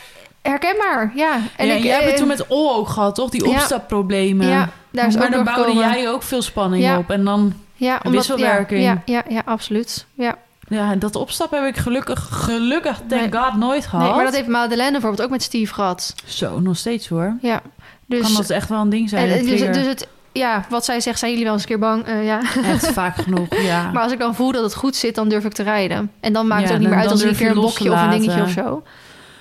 [0.41, 1.39] herkenbaar, ja.
[1.55, 3.29] En ja, ik, jij hebt het eh, toen met O ook gehad, toch?
[3.29, 4.47] Die opstapproblemen.
[4.47, 6.97] Ja, daar is maar ook dan bouwde jij ook veel spanning Ja.
[6.97, 7.09] op.
[7.09, 8.83] En dan, ja, wisselwerking.
[8.83, 10.05] Ja, ja, ja, absoluut.
[10.13, 10.35] Ja.
[10.67, 13.41] ja, dat opstappen heb ik gelukkig, gelukkig, thank Nee.
[13.41, 14.05] God, nooit gehad.
[14.05, 16.13] Nee, maar dat heeft Madeleine bijvoorbeeld ook met Steve gehad.
[16.25, 17.37] Zo, nog steeds hoor.
[17.41, 17.61] Ja,
[18.05, 18.21] dus...
[18.21, 19.29] kan dat echt wel een ding zijn.
[19.29, 20.07] en, een dus, dus het...
[20.31, 22.05] Ja, wat zij zegt, zijn jullie wel eens een keer bang?
[22.05, 22.41] Eh, ja.
[22.63, 23.89] Echt vaak genoeg, ja.
[23.93, 26.11] Maar als ik dan voel dat het goed zit, dan durf ik te rijden.
[26.19, 27.91] En dan maakt Ja, het ook niet meer uit als er een keer een bokje
[27.91, 28.83] of een dingetje of zo.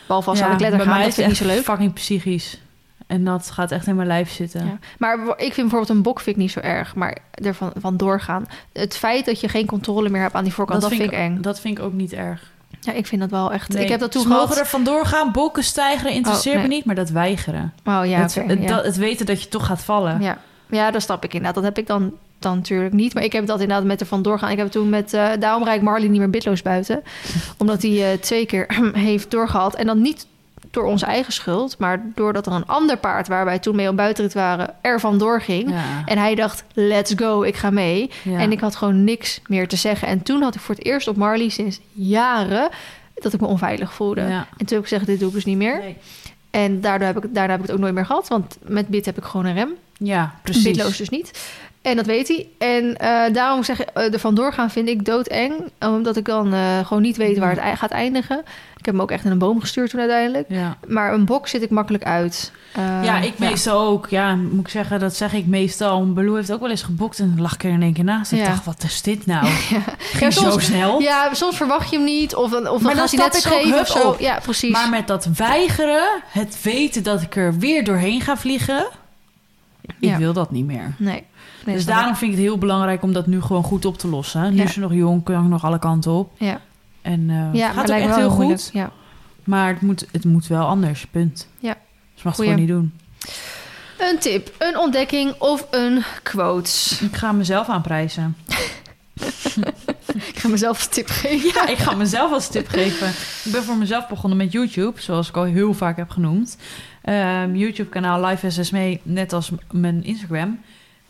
[0.07, 1.64] Behalve als ja, aan de kletter gaan, dat is vind ik niet zo leuk.
[1.64, 2.59] fucking psychisch.
[3.09, 4.66] En dat gaat echt in mijn lijf zitten.
[4.66, 4.78] Ja.
[4.98, 6.94] Maar ik vind bijvoorbeeld een bok vind ik niet zo erg.
[6.94, 8.46] Maar er van, doorgaan.
[8.72, 11.40] Het feit dat je geen controle meer hebt aan die voorkant, dat, vind ik eng.
[11.40, 12.52] Dat vind ik ook niet erg.
[12.80, 13.68] Ja, ik vind dat wel echt...
[13.68, 14.61] Nee, ik heb dat toen ze mogen gehad.
[14.61, 16.68] er vandoor gaan, bokken, stijgeren, interesseert Oh, nee.
[16.70, 16.84] me niet.
[16.84, 17.72] Maar dat weigeren.
[17.84, 18.66] Oh ja, het, het, ja.
[18.66, 20.20] dat- het weten dat je toch gaat vallen.
[20.20, 20.38] Ja.
[20.70, 21.54] ja, dat snap ik inderdaad.
[21.54, 23.14] Dat heb ik dan, dan natuurlijk niet.
[23.14, 24.50] Maar ik heb dat inderdaad met er vandoor gaan.
[24.50, 25.12] Ik heb toen met...
[25.12, 27.02] eh daarom rijd ik Marley niet meer bitloos buiten.
[27.59, 28.66] Omdat hij eh, twee keer
[29.09, 29.74] heeft doorgehad.
[29.74, 30.26] En dan niet
[30.71, 31.79] door onze eigen schuld.
[31.79, 33.29] Maar doordat er een ander paard...
[33.29, 34.75] waar wij toen mee op buitenrit waren...
[34.81, 35.71] er vandoor ging.
[35.71, 36.03] Ja.
[36.05, 38.11] En hij dacht, let's go, ik ga mee.
[38.23, 38.39] Ja.
[38.39, 40.09] En ik had gewoon niks meer te zeggen.
[40.09, 42.69] En toen had ik voor het eerst op Marley sinds jaren...
[43.14, 44.21] dat ik me onveilig voelde.
[44.21, 44.47] Ja.
[44.57, 45.79] En toen heb ik gezegd, dit doe ik dus niet meer.
[45.79, 45.97] Nee.
[46.51, 48.29] En daardoor heb ik, daarna heb ik het ook nooit meer gehad.
[48.29, 49.71] Want met bit heb ik gewoon een rem.
[49.99, 50.62] Ja, precies.
[50.62, 51.51] Bitloos dus niet.
[51.83, 52.47] En dat weet hij.
[52.59, 55.55] En eh, daarom zeg ik, eh, er vandoor gaan vind ik doodeng.
[55.81, 58.39] Omdat ik dan eh, gewoon niet weet waar het gaat eindigen.
[58.76, 60.47] Ik heb hem ook echt in een boom gestuurd toen uiteindelijk.
[60.49, 60.76] Ja.
[60.87, 62.53] Maar een bok zit ik makkelijk uit.
[63.03, 64.07] Ja, ik meestal ook.
[64.09, 66.12] Ja, moet ik zeggen, dat zeg ik meestal.
[66.12, 68.33] Baloo heeft ook wel eens gebokt en lag ik er in één keer naast.
[68.33, 68.45] Ik Ja.
[68.47, 69.47] dacht, wat is dit nou?
[69.70, 69.81] Ja.
[69.99, 71.01] Ging zo snel.
[71.01, 72.35] Ja, soms verwacht je hem niet.
[72.35, 74.09] Of, dan- of Maar dan dan gaat hij net zo.
[74.09, 74.20] op.
[74.20, 74.70] Ja, precies.
[74.72, 78.87] Maar met dat weigeren, het weten dat ik er weer doorheen ga vliegen,
[80.01, 80.95] ik wil dat niet meer.
[80.99, 81.24] Nee.
[81.64, 84.09] Nee dus daarom vind ik het heel belangrijk om dat nu gewoon goed op te
[84.09, 84.50] lossen.
[84.50, 84.64] Nu Ja.
[84.64, 86.30] is ze nog jong, kan nog alle kanten op.
[86.38, 86.61] Ja,
[87.02, 88.61] En eh, ja het maar gaat ook echt heel moeilijk.
[88.61, 88.70] goed.
[88.72, 88.90] Ja.
[89.44, 91.48] Maar het moet, het moet wel anders, punt.
[91.59, 91.76] Ja.
[92.14, 92.92] Ze mag het gewoon niet doen.
[93.98, 96.70] Een tip, een ontdekking of een quote.
[97.00, 98.36] Ik ga mezelf aanprijzen.
[100.14, 101.50] Ik ga mezelf een tip geven.
[101.54, 103.09] Ja, ik ga mezelf als tip geven.
[103.44, 106.56] Ik ben voor mezelf begonnen met YouTube, zoals ik al heel vaak heb genoemd.
[107.02, 110.61] Ehm, YouTube-kanaal Live SSME, net als mijn Instagram.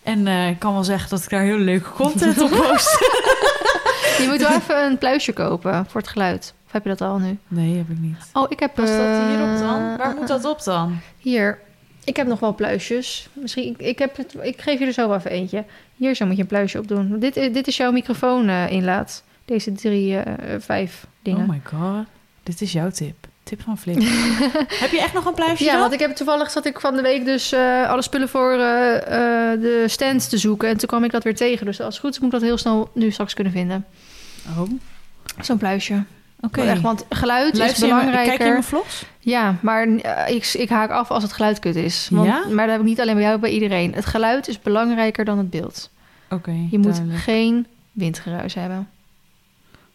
[0.08, 2.98] En eh, ik kan wel zeggen dat ik daar heel leuke content op post.
[4.18, 6.54] Je moet wel even een pluisje kopen voor het geluid.
[6.66, 7.38] Of heb je dat al nu?
[7.48, 8.16] Nee, heb ik niet.
[8.32, 8.76] Oh, ik heb...
[8.76, 9.96] Was dat eh, hierop dan?
[9.96, 10.98] Waar moet dat op dan?
[11.18, 11.58] Hier.
[12.04, 13.28] Ik heb nog wel pluisjes.
[13.32, 15.64] Misschien, ik, ik, heb het, ik geef je er zo wel even eentje.
[15.96, 17.18] Hier zo moet je een pluisje op doen.
[17.18, 19.22] Dit, is- dit is jouw microfoon eh, inlaat.
[19.44, 21.42] Deze drie, eh, vijf dingen.
[21.42, 22.06] Oh my god.
[22.42, 23.27] Dit is jouw tip.
[23.48, 23.96] Tip van Flip.
[24.82, 25.80] heb je echt nog een pluisje Ja, dan?
[25.80, 28.96] want ik heb toevallig zat ik van de week dus eh, alle spullen voor eh,
[28.96, 30.68] eh, de stand te zoeken.
[30.68, 31.66] En toen kwam ik dat weer tegen.
[31.66, 33.84] Dus als het goed is, moet ik dat heel snel nu straks kunnen vinden.
[34.48, 34.70] Oh, oké.
[35.40, 36.04] Zo'n pluisje.
[36.52, 38.24] Echt, want geluid is je belangrijker.
[38.26, 39.04] Kijk je mijn vlogs?
[39.18, 39.88] Ja, maar
[40.28, 42.08] ik, ik haak af als het geluid kut is.
[42.10, 42.44] Want, Ja?
[42.48, 43.94] Maar dat heb ik niet alleen bij jou, bij iedereen.
[43.94, 45.90] Het geluid is belangrijker dan het beeld.
[46.30, 47.22] Oké, Je moet duidelijk.
[47.22, 48.88] geen windgeruis hebben.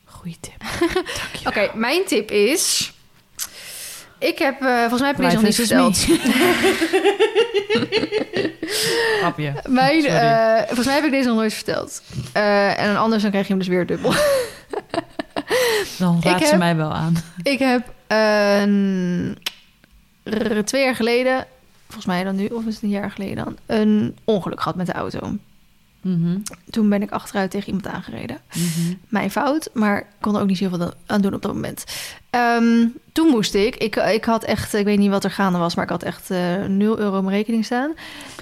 [0.06, 0.64] Goeie tip.
[1.48, 2.93] Oké, mijn tip is...
[4.24, 5.98] Ik heb, eh, volgens mij heb ik deze nog niet verteld.
[9.20, 9.54] Grapje.
[9.68, 12.02] Mijn, eh, volgens mij heb ik deze nog nooit verteld.
[12.34, 14.14] Eh, en anders dan krijg je hem dus weer dubbel.
[15.98, 17.14] Dan Ik raad ze heb- mij wel aan.
[17.44, 19.38] ik heb een-
[20.66, 21.46] twee jaar geleden,
[21.86, 24.86] volgens mij dan nu, of is het een jaar geleden dan, een ongeluk gehad met
[24.86, 25.38] de auto.
[26.02, 26.38] Mhm,
[26.70, 28.38] Toen ben ik achteruit tegen iemand aangereden.
[28.54, 28.94] mhm.
[29.08, 31.84] Mijn fout, maar ik kon er ook niet zoveel aan doen op dat moment.
[32.34, 35.76] Ehm, toen moest ik, ik, ik had echt, ik weet niet wat er gaande was,
[35.76, 37.94] maar ik had echt eh 0 euro op mijn rekening staan.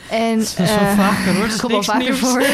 [0.09, 1.47] En, Dat is wel eh, vaker hoor.
[1.57, 2.19] Dat komt wel vaker nieuws.
[2.19, 2.41] voor.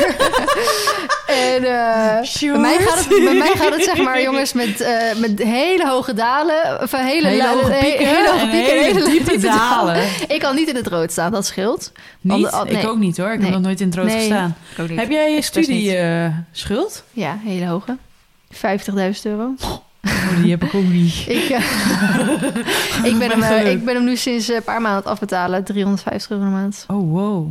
[1.28, 5.16] en eh, bij, mij gaat het, bij mij gaat het zeg maar, jongens, met, eh,
[5.18, 6.82] met hele hoge dalen.
[6.82, 10.04] Of hele, hoge pieken hele hoge en pieken, hele hele diepe diepe dalen.
[10.28, 11.92] Ik kan niet in het rood staan, dat scheelt.
[12.22, 12.34] Niet?
[12.34, 12.88] Ander- oh, Ik nee.
[12.90, 13.26] ook niet hoor.
[13.28, 13.52] Ik heb Nee.
[13.52, 14.18] nog nooit in het rood Nee.
[14.18, 14.56] gestaan.
[14.76, 17.04] Heb jij je studie eh, schuld?
[17.12, 17.98] Ja, hele hoge.
[18.54, 19.54] 50.000 euro.
[20.08, 21.26] Oh, die heb ik ook niet.
[21.28, 21.64] Ik, eh,
[23.04, 25.64] ik, ben hem, eh, ik ben hem nu sinds een paar maanden afbetalen.
[25.64, 26.86] 350 euro een maand.
[26.88, 27.50] Oh, wow.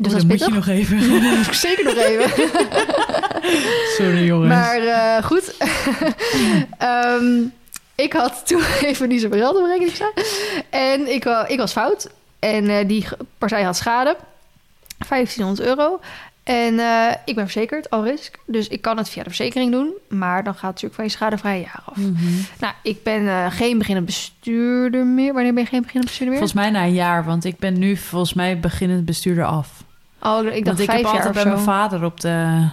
[0.00, 1.00] Dus oh, dat moet je nog even.
[1.54, 2.30] zeker nog even.
[3.98, 4.48] Sorry jongens.
[4.48, 5.54] Maar eh, goed.
[6.78, 7.42] Ehm,
[7.94, 10.12] ik had toen even niet zoveel geld op rekening staan.
[10.70, 12.10] En ik, ik was fout.
[12.38, 13.06] En die
[13.38, 14.16] partij had schade.
[15.08, 16.00] 1500 euro.
[16.50, 18.38] En eh, ik ben verzekerd, al risk.
[18.46, 19.92] Dus ik kan het via de verzekering doen.
[20.08, 21.96] Maar dan gaat het natuurlijk van je schadevrije jaar af.
[21.96, 22.14] Mhm.
[22.60, 25.32] Nou, ik ben eh, geen beginnend bestuurder meer.
[25.32, 26.48] Wanneer ben je geen beginnend bestuurder meer?
[26.48, 29.84] Volgens mij na een jaar, want ik ben nu volgens mij beginnend bestuurder af.
[30.22, 32.68] oh, ik dacht want ik vijf heb jaar altijd bij mijn vader op de...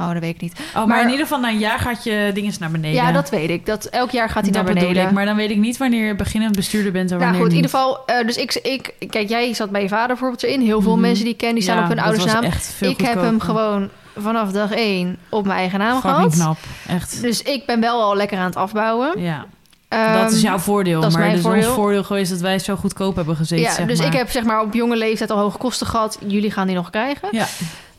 [0.00, 0.52] Oh, dat weet ik niet.
[0.68, 3.02] Oh, maar, Maar- in ieder geval na een jaar gaat je dinges naar beneden.
[3.02, 3.66] Ja, dat weet ik.
[3.66, 5.02] Dat, elk jaar gaat hij naar beneden.
[5.06, 5.10] ik.
[5.10, 7.56] Maar dan weet ik niet wanneer je beginnend bestuurder bent en Nou wanneer goed, in
[7.56, 8.04] ieder geval.
[8.06, 8.54] eh, dus ik,
[8.98, 10.60] ik, kijk, jij zat bij je vader bijvoorbeeld erin.
[10.60, 11.00] Heel veel Mhm.
[11.00, 12.42] mensen die ik ken, die staan Ja, op hun ouders naam.
[12.44, 16.32] echt veel Ik heb hem gewoon vanaf dag één op mijn eigen naam Fucking gehad.
[16.34, 16.56] knap,
[16.96, 17.20] echt.
[17.22, 19.20] Dus ik ben wel al lekker aan het afbouwen.
[19.20, 19.44] Ja,
[19.88, 21.00] Ehm, dat is jouw voordeel.
[21.00, 21.66] dat is maar is voordeel.
[21.68, 24.06] ons voordeel geweest dat wij zo goedkoop hebben gezeten, Ja, zeg dus maar.
[24.06, 26.18] ik heb zeg maar op jonge leeftijd al hoge kosten gehad.
[26.26, 27.28] Jullie gaan die nog krijgen.
[27.30, 27.46] Ja,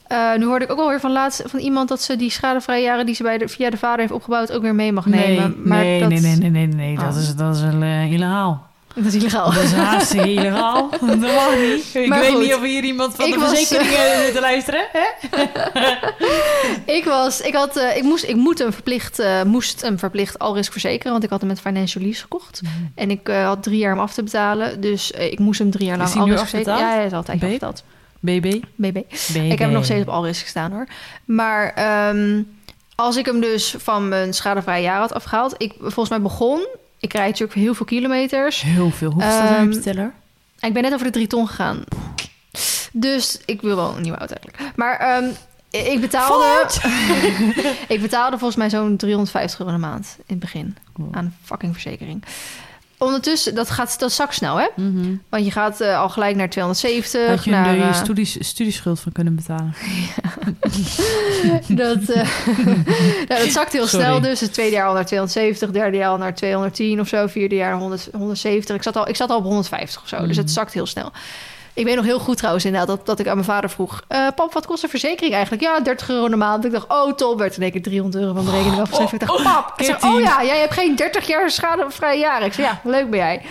[0.08, 3.06] Eh, nu hoorde ik ook alweer van laatst van iemand dat ze die schadevrije jaren
[3.06, 5.56] die ze bij de, via de vader heeft opgebouwd ook weer mee mag nee, nemen.
[5.64, 7.04] Maar nee, dat, nee, nee, nee, nee, nee, Oh.
[7.06, 8.72] dat is, dat is uh, illegaal.
[8.96, 9.54] Dat is illegaal.
[9.54, 10.90] Dat is hartstikke illegaal.
[10.90, 11.90] Dat mag niet.
[11.94, 12.42] Ik Maar weet goed.
[12.42, 14.86] niet of hier iemand van Ik de was, verzekeringen zit te luisteren.
[14.92, 15.06] Hè?
[16.94, 20.40] Ik was, ik had, eh, ik moest, ik moet hem verplicht, eh, moest hem verplicht
[20.40, 22.62] alrisk verzekeren, want ik had hem met financial lease gekocht
[22.96, 25.98] en ik had drie jaar om af te betalen, dus ik moest hem drie jaar
[25.98, 26.78] lang alrisk verzekeren.
[26.80, 27.84] Ja, hij is altijd afbetaald.
[28.24, 28.62] BB?
[28.76, 28.94] BB.
[28.94, 29.36] BB.
[29.36, 30.88] Ik heb hem nog steeds op alrisk gestaan hoor.
[31.26, 32.42] Maar ehm,
[32.96, 36.68] als ik hem dus van mijn schadevrije jaar had afgehaald, ik volgens mij begon.
[37.00, 38.62] Ik rijd natuurlijk heel veel kilometers.
[38.62, 39.12] Heel veel.
[39.12, 40.14] Hoeveel staat op je teller?
[40.60, 41.84] Ik ben net over de drie ton gegaan.
[42.92, 44.76] Dus ik wil wel een nieuwe auto eigenlijk.
[44.76, 45.30] Maar ehm,
[45.70, 46.70] ik betaalde...
[47.96, 50.78] ik betaalde volgens mij zo'n 350 euro de maand in het begin.
[50.94, 51.16] Wow.
[51.16, 52.24] Aan fucking verzekering.
[53.04, 54.68] Ondertussen, dat gaat dat zakt snel hè.
[54.76, 55.16] Mhm.
[55.30, 57.28] Want je gaat eh, al gelijk naar 270.
[57.28, 59.74] Had je naar, je eh, studies, studieschuld van kunnen betalen?
[61.68, 62.30] dat, eh,
[63.28, 64.06] nou, dat zakt heel Sorry.
[64.06, 64.40] snel dus.
[64.40, 67.28] Het tweede jaar al naar 270, derde jaar al naar 210 of zo.
[67.28, 68.76] Vierde jaar 100, 170.
[68.76, 70.18] Ik zat, al, ik zat al op 150 of zo.
[70.18, 70.38] Dus Mhm.
[70.40, 71.12] het zakt heel snel.
[71.76, 74.02] Ik weet nog heel goed trouwens inderdaad dat, dat ik aan mijn vader vroeg...
[74.08, 75.64] eh, pap, wat kost een verzekering eigenlijk?
[75.64, 76.66] Ja, 30 euro de maand.
[76.66, 79.20] Ik dacht, oh top, werd in één keer 300 euro van mijn rekening afgeschreven.
[79.20, 80.16] Ik dacht, pap, ik zeg, Kitty.
[80.16, 82.48] oh ja, jij hebt geen 30 jaar schadevrije jaren.
[82.48, 83.42] Ik zei, ja, leuk ben jij.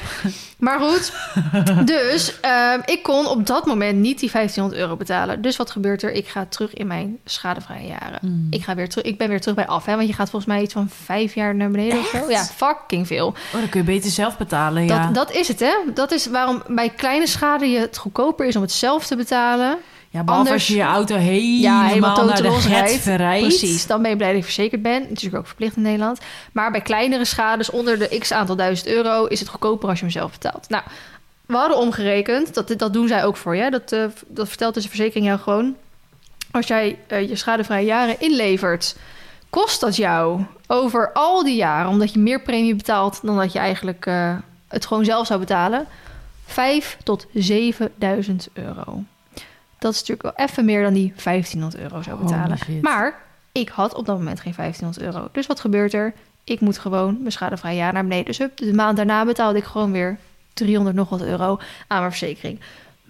[0.63, 1.13] Maar goed,
[1.95, 5.43] dus ehm, ik kon op dat moment niet die 1500 euro betalen.
[5.43, 6.13] Dus wat gebeurt er?
[6.13, 8.19] Ik ga terug in mijn schadevrije jaren.
[8.23, 8.47] Mm.
[8.51, 9.97] Ik, ga weer terug, ik ben weer terug bij af, hè?
[9.97, 12.31] want je gaat volgens mij iets van vijf jaar naar beneden of zo.
[12.31, 13.27] Ja, fucking veel.
[13.27, 15.05] Oh, dan kun je beter zelf betalen, ja.
[15.05, 15.75] Dat, dat is het, hè?
[15.95, 19.79] Dat is waarom bij kleine schade je het goedkoper is om het zelf te betalen.
[20.13, 23.03] Ja, behalve anders- als je je auto helemaal, Ja, helemaal naar de get rijdt.
[23.03, 23.47] verrijdt.
[23.47, 25.09] Precies, dan ben je blij dat je verzekerd bent.
[25.09, 26.21] Natuurlijk ook verplicht in Nederland.
[26.53, 30.05] Maar bij kleinere schades onder de x aantal duizend euro is het goedkoper als je
[30.05, 30.69] hem zelf betaalt.
[30.69, 30.83] Nou,
[31.47, 33.71] we hadden omgerekend, dat, dat doen zij ook voor je.
[33.71, 35.75] Dat, eh, dat vertelt dus de verzekering jou gewoon.
[36.51, 38.97] Als jij eh, je schadevrije jaren inlevert,
[39.51, 43.59] kost dat jou over al die jaren, omdat je meer premie betaalt dan dat je
[43.59, 44.35] eigenlijk eh,
[44.69, 45.87] het gewoon zelf zou betalen,
[46.47, 49.03] 5 tot 7000 euro.
[49.83, 52.59] Dat is natuurlijk wel even meer dan die 1500 euro zou betalen.
[52.81, 53.23] Maar
[53.53, 55.29] ik had op dat moment geen 1500 euro.
[55.33, 56.15] Dus wat gebeurt er?
[56.45, 58.25] Ik moet gewoon mijn schadevrije jaar naar beneden.
[58.25, 60.19] Dus hup, de maand daarna betaalde ik gewoon weer
[60.53, 62.61] 300 nog wat euro aan mijn verzekering.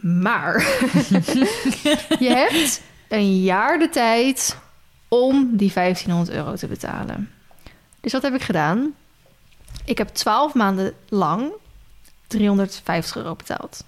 [0.01, 0.55] Maar
[2.27, 4.57] je hebt een jaar de tijd
[5.09, 7.31] om die 1500 euro te betalen.
[8.01, 8.95] Dus wat heb ik gedaan?
[9.85, 11.53] Ik heb 12 maanden lang
[12.27, 13.85] 350 euro betaald.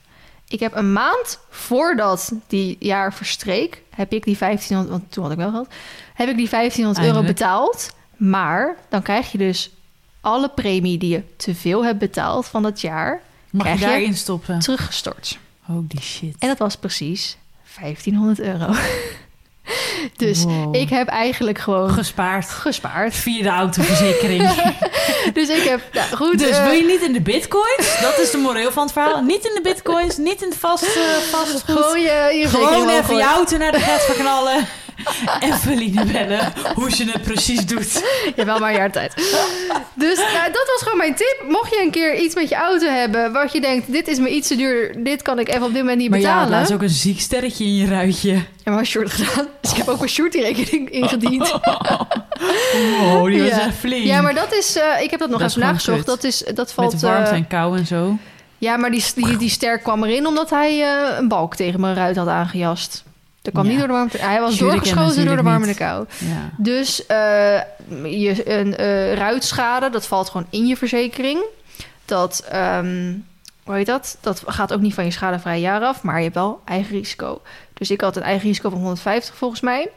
[0.49, 5.32] Ik heb een maand voordat die jaar verstreek, heb ik die 1500, want toen had
[5.32, 5.68] ik wel geld,
[6.14, 7.90] heb ik die 1500 euro betaald.
[8.16, 9.70] Maar dan krijg je dus
[10.20, 13.20] alle premie die je te veel hebt betaald van dat jaar
[13.51, 14.59] Mag Krijg je je- daarin stoppen?
[14.59, 15.38] teruggestort.
[15.61, 16.36] Holy shit.
[16.38, 17.36] En dat was precies
[17.78, 18.72] 1500 euro.
[20.17, 20.75] dus Wow.
[20.77, 22.49] ik heb eigenlijk gewoon gespaard.
[22.51, 23.15] gespaard.
[23.15, 24.51] Via de autoverzekering.
[25.33, 26.39] Dus ik heb, nou, goed.
[26.39, 27.99] dus eh, wil je niet in de bitcoins?
[28.01, 29.23] Dat is de moreel van het verhaal.
[29.23, 31.61] Niet in de bitcoins, niet in het vast, eh, vastgoed.
[31.65, 34.67] gewoon je, je Gewoon even je auto naar de gat verknallen.
[35.51, 38.03] Eveline bellen hoe ze het precies doet.
[38.36, 39.14] Ja, wel maar een jaar tijd.
[39.95, 41.45] Dus nou, dat was gewoon mijn tip.
[41.49, 43.32] Mocht je een keer iets met je auto hebben...
[43.32, 44.95] wat je denkt, dit is me iets te duur...
[45.05, 46.51] dit kan ik even op dit moment niet Maar ja, betalen.
[46.51, 48.32] daar is ook een ziek sterretje in je ruitje.
[48.64, 49.47] Ja, maar short gedaan.
[49.61, 51.53] Dus ik heb ook een shorty-rekening ingediend.
[53.03, 53.61] Oh, die was Ja.
[53.61, 54.05] echt flink.
[54.05, 54.76] Ja, maar dat is...
[54.76, 56.07] eh, ik heb dat nog Dat even nagezocht.
[56.07, 56.92] Dat, is, dat valt...
[56.92, 58.16] Met warmte eh, en kou en zo.
[58.59, 61.95] ja, maar die, die, die ster kwam erin omdat hij eh, een balk tegen mijn
[61.95, 63.05] ruit had aangejast.
[63.45, 63.70] Dat kwam Ja.
[63.70, 64.18] niet door de warmte.
[64.18, 66.07] Hij was doorgeschoten door de warme en kou.
[66.18, 66.51] Ja.
[66.57, 67.61] Dus eh,
[68.20, 71.45] je, een eh, ruitschade, dat valt gewoon in je verzekering.
[72.05, 73.12] Dat, ehm,
[73.64, 74.18] hoe heet dat?
[74.20, 77.40] Dat gaat ook niet van je schadevrije jaar af, maar je hebt wel eigen risico.
[77.74, 79.88] Dus ik had een eigen risico van 150 volgens mij.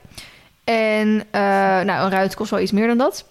[0.63, 1.41] En eh,
[1.81, 3.25] nou, een ruit kost wel iets meer dan dat.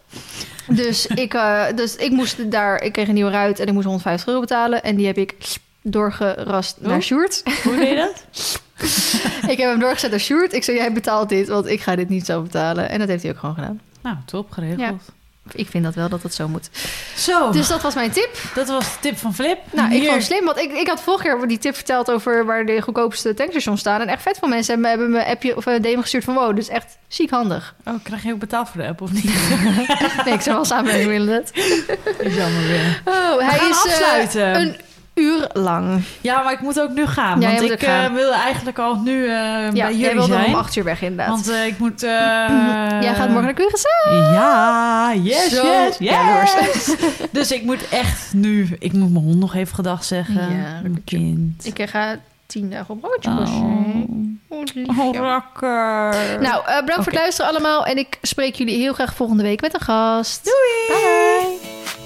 [0.68, 1.38] Dus ik,
[1.74, 4.82] dus ik moest daar, ik kreeg een nieuwe ruit en ik moest 150 euro betalen.
[4.82, 5.34] En die heb ik
[5.82, 7.02] doorgerast naar.
[7.02, 7.42] Sjoerd.
[7.62, 8.24] Hoe deed je dat?
[9.53, 10.53] ik heb hem doorgezet naar Sjoerd.
[10.53, 12.91] Ik zei, jij betaalt dit, want ik ga dit niet zo betalen.
[12.91, 13.81] En dat heeft hij ook gewoon gedaan.
[14.03, 14.79] Nou, top geregeld.
[14.81, 14.95] Ja.
[15.53, 16.70] Ik vind dat wel dat het zo moet.
[17.16, 18.29] Zo, Dus dat was mijn tip.
[18.55, 19.59] dat was de tip van Flip.
[19.72, 22.45] Nou, ik vond het slim, want ik, ik had vorige keer die tip verteld over
[22.45, 24.01] waar de goedkoopste tankstations staan.
[24.01, 26.35] En echt vet veel mensen hebben, hebben me een appje of een DM gestuurd van
[26.35, 27.74] wow, dus echt ziek handig.
[27.85, 29.24] Oh, krijg je ook betaald voor de app of niet?
[30.24, 31.51] Nee, ik zou wel samenwerking willen net.
[32.18, 33.03] is jammer weer.
[33.05, 34.61] Oh, We hij gaan is afsluiten.
[34.61, 34.77] een
[35.16, 36.02] uur lang.
[36.20, 37.40] Ja, maar ik moet ook nu gaan.
[37.40, 38.04] Ja, jij want ik gaan.
[38.04, 40.46] eh, wilde eigenlijk al nu eh, Ja, bij jij jullie wilde zijn.
[40.46, 41.28] om acht uur weg inderdaad.
[41.28, 42.02] Want eh, ik moet...
[42.02, 42.10] eh,
[43.06, 44.10] Jij gaat morgen naar Curaçao.
[44.34, 45.66] Ja, yes, Zo
[45.98, 45.98] yes,
[47.32, 48.76] dus ik moet echt nu...
[48.78, 50.34] Ik moet mijn hond nog even gedag zeggen.
[50.56, 51.66] Ja, mijn kind.
[51.66, 54.94] Ik ga tien dagen op broodje Oh.
[54.98, 56.40] Oh, rakker.
[56.40, 57.84] Nou, bedankt voor het luisteren allemaal.
[57.86, 60.44] En ik spreek jullie heel graag volgende week met een gast.
[60.44, 61.00] Doei.
[61.00, 62.05] Bye.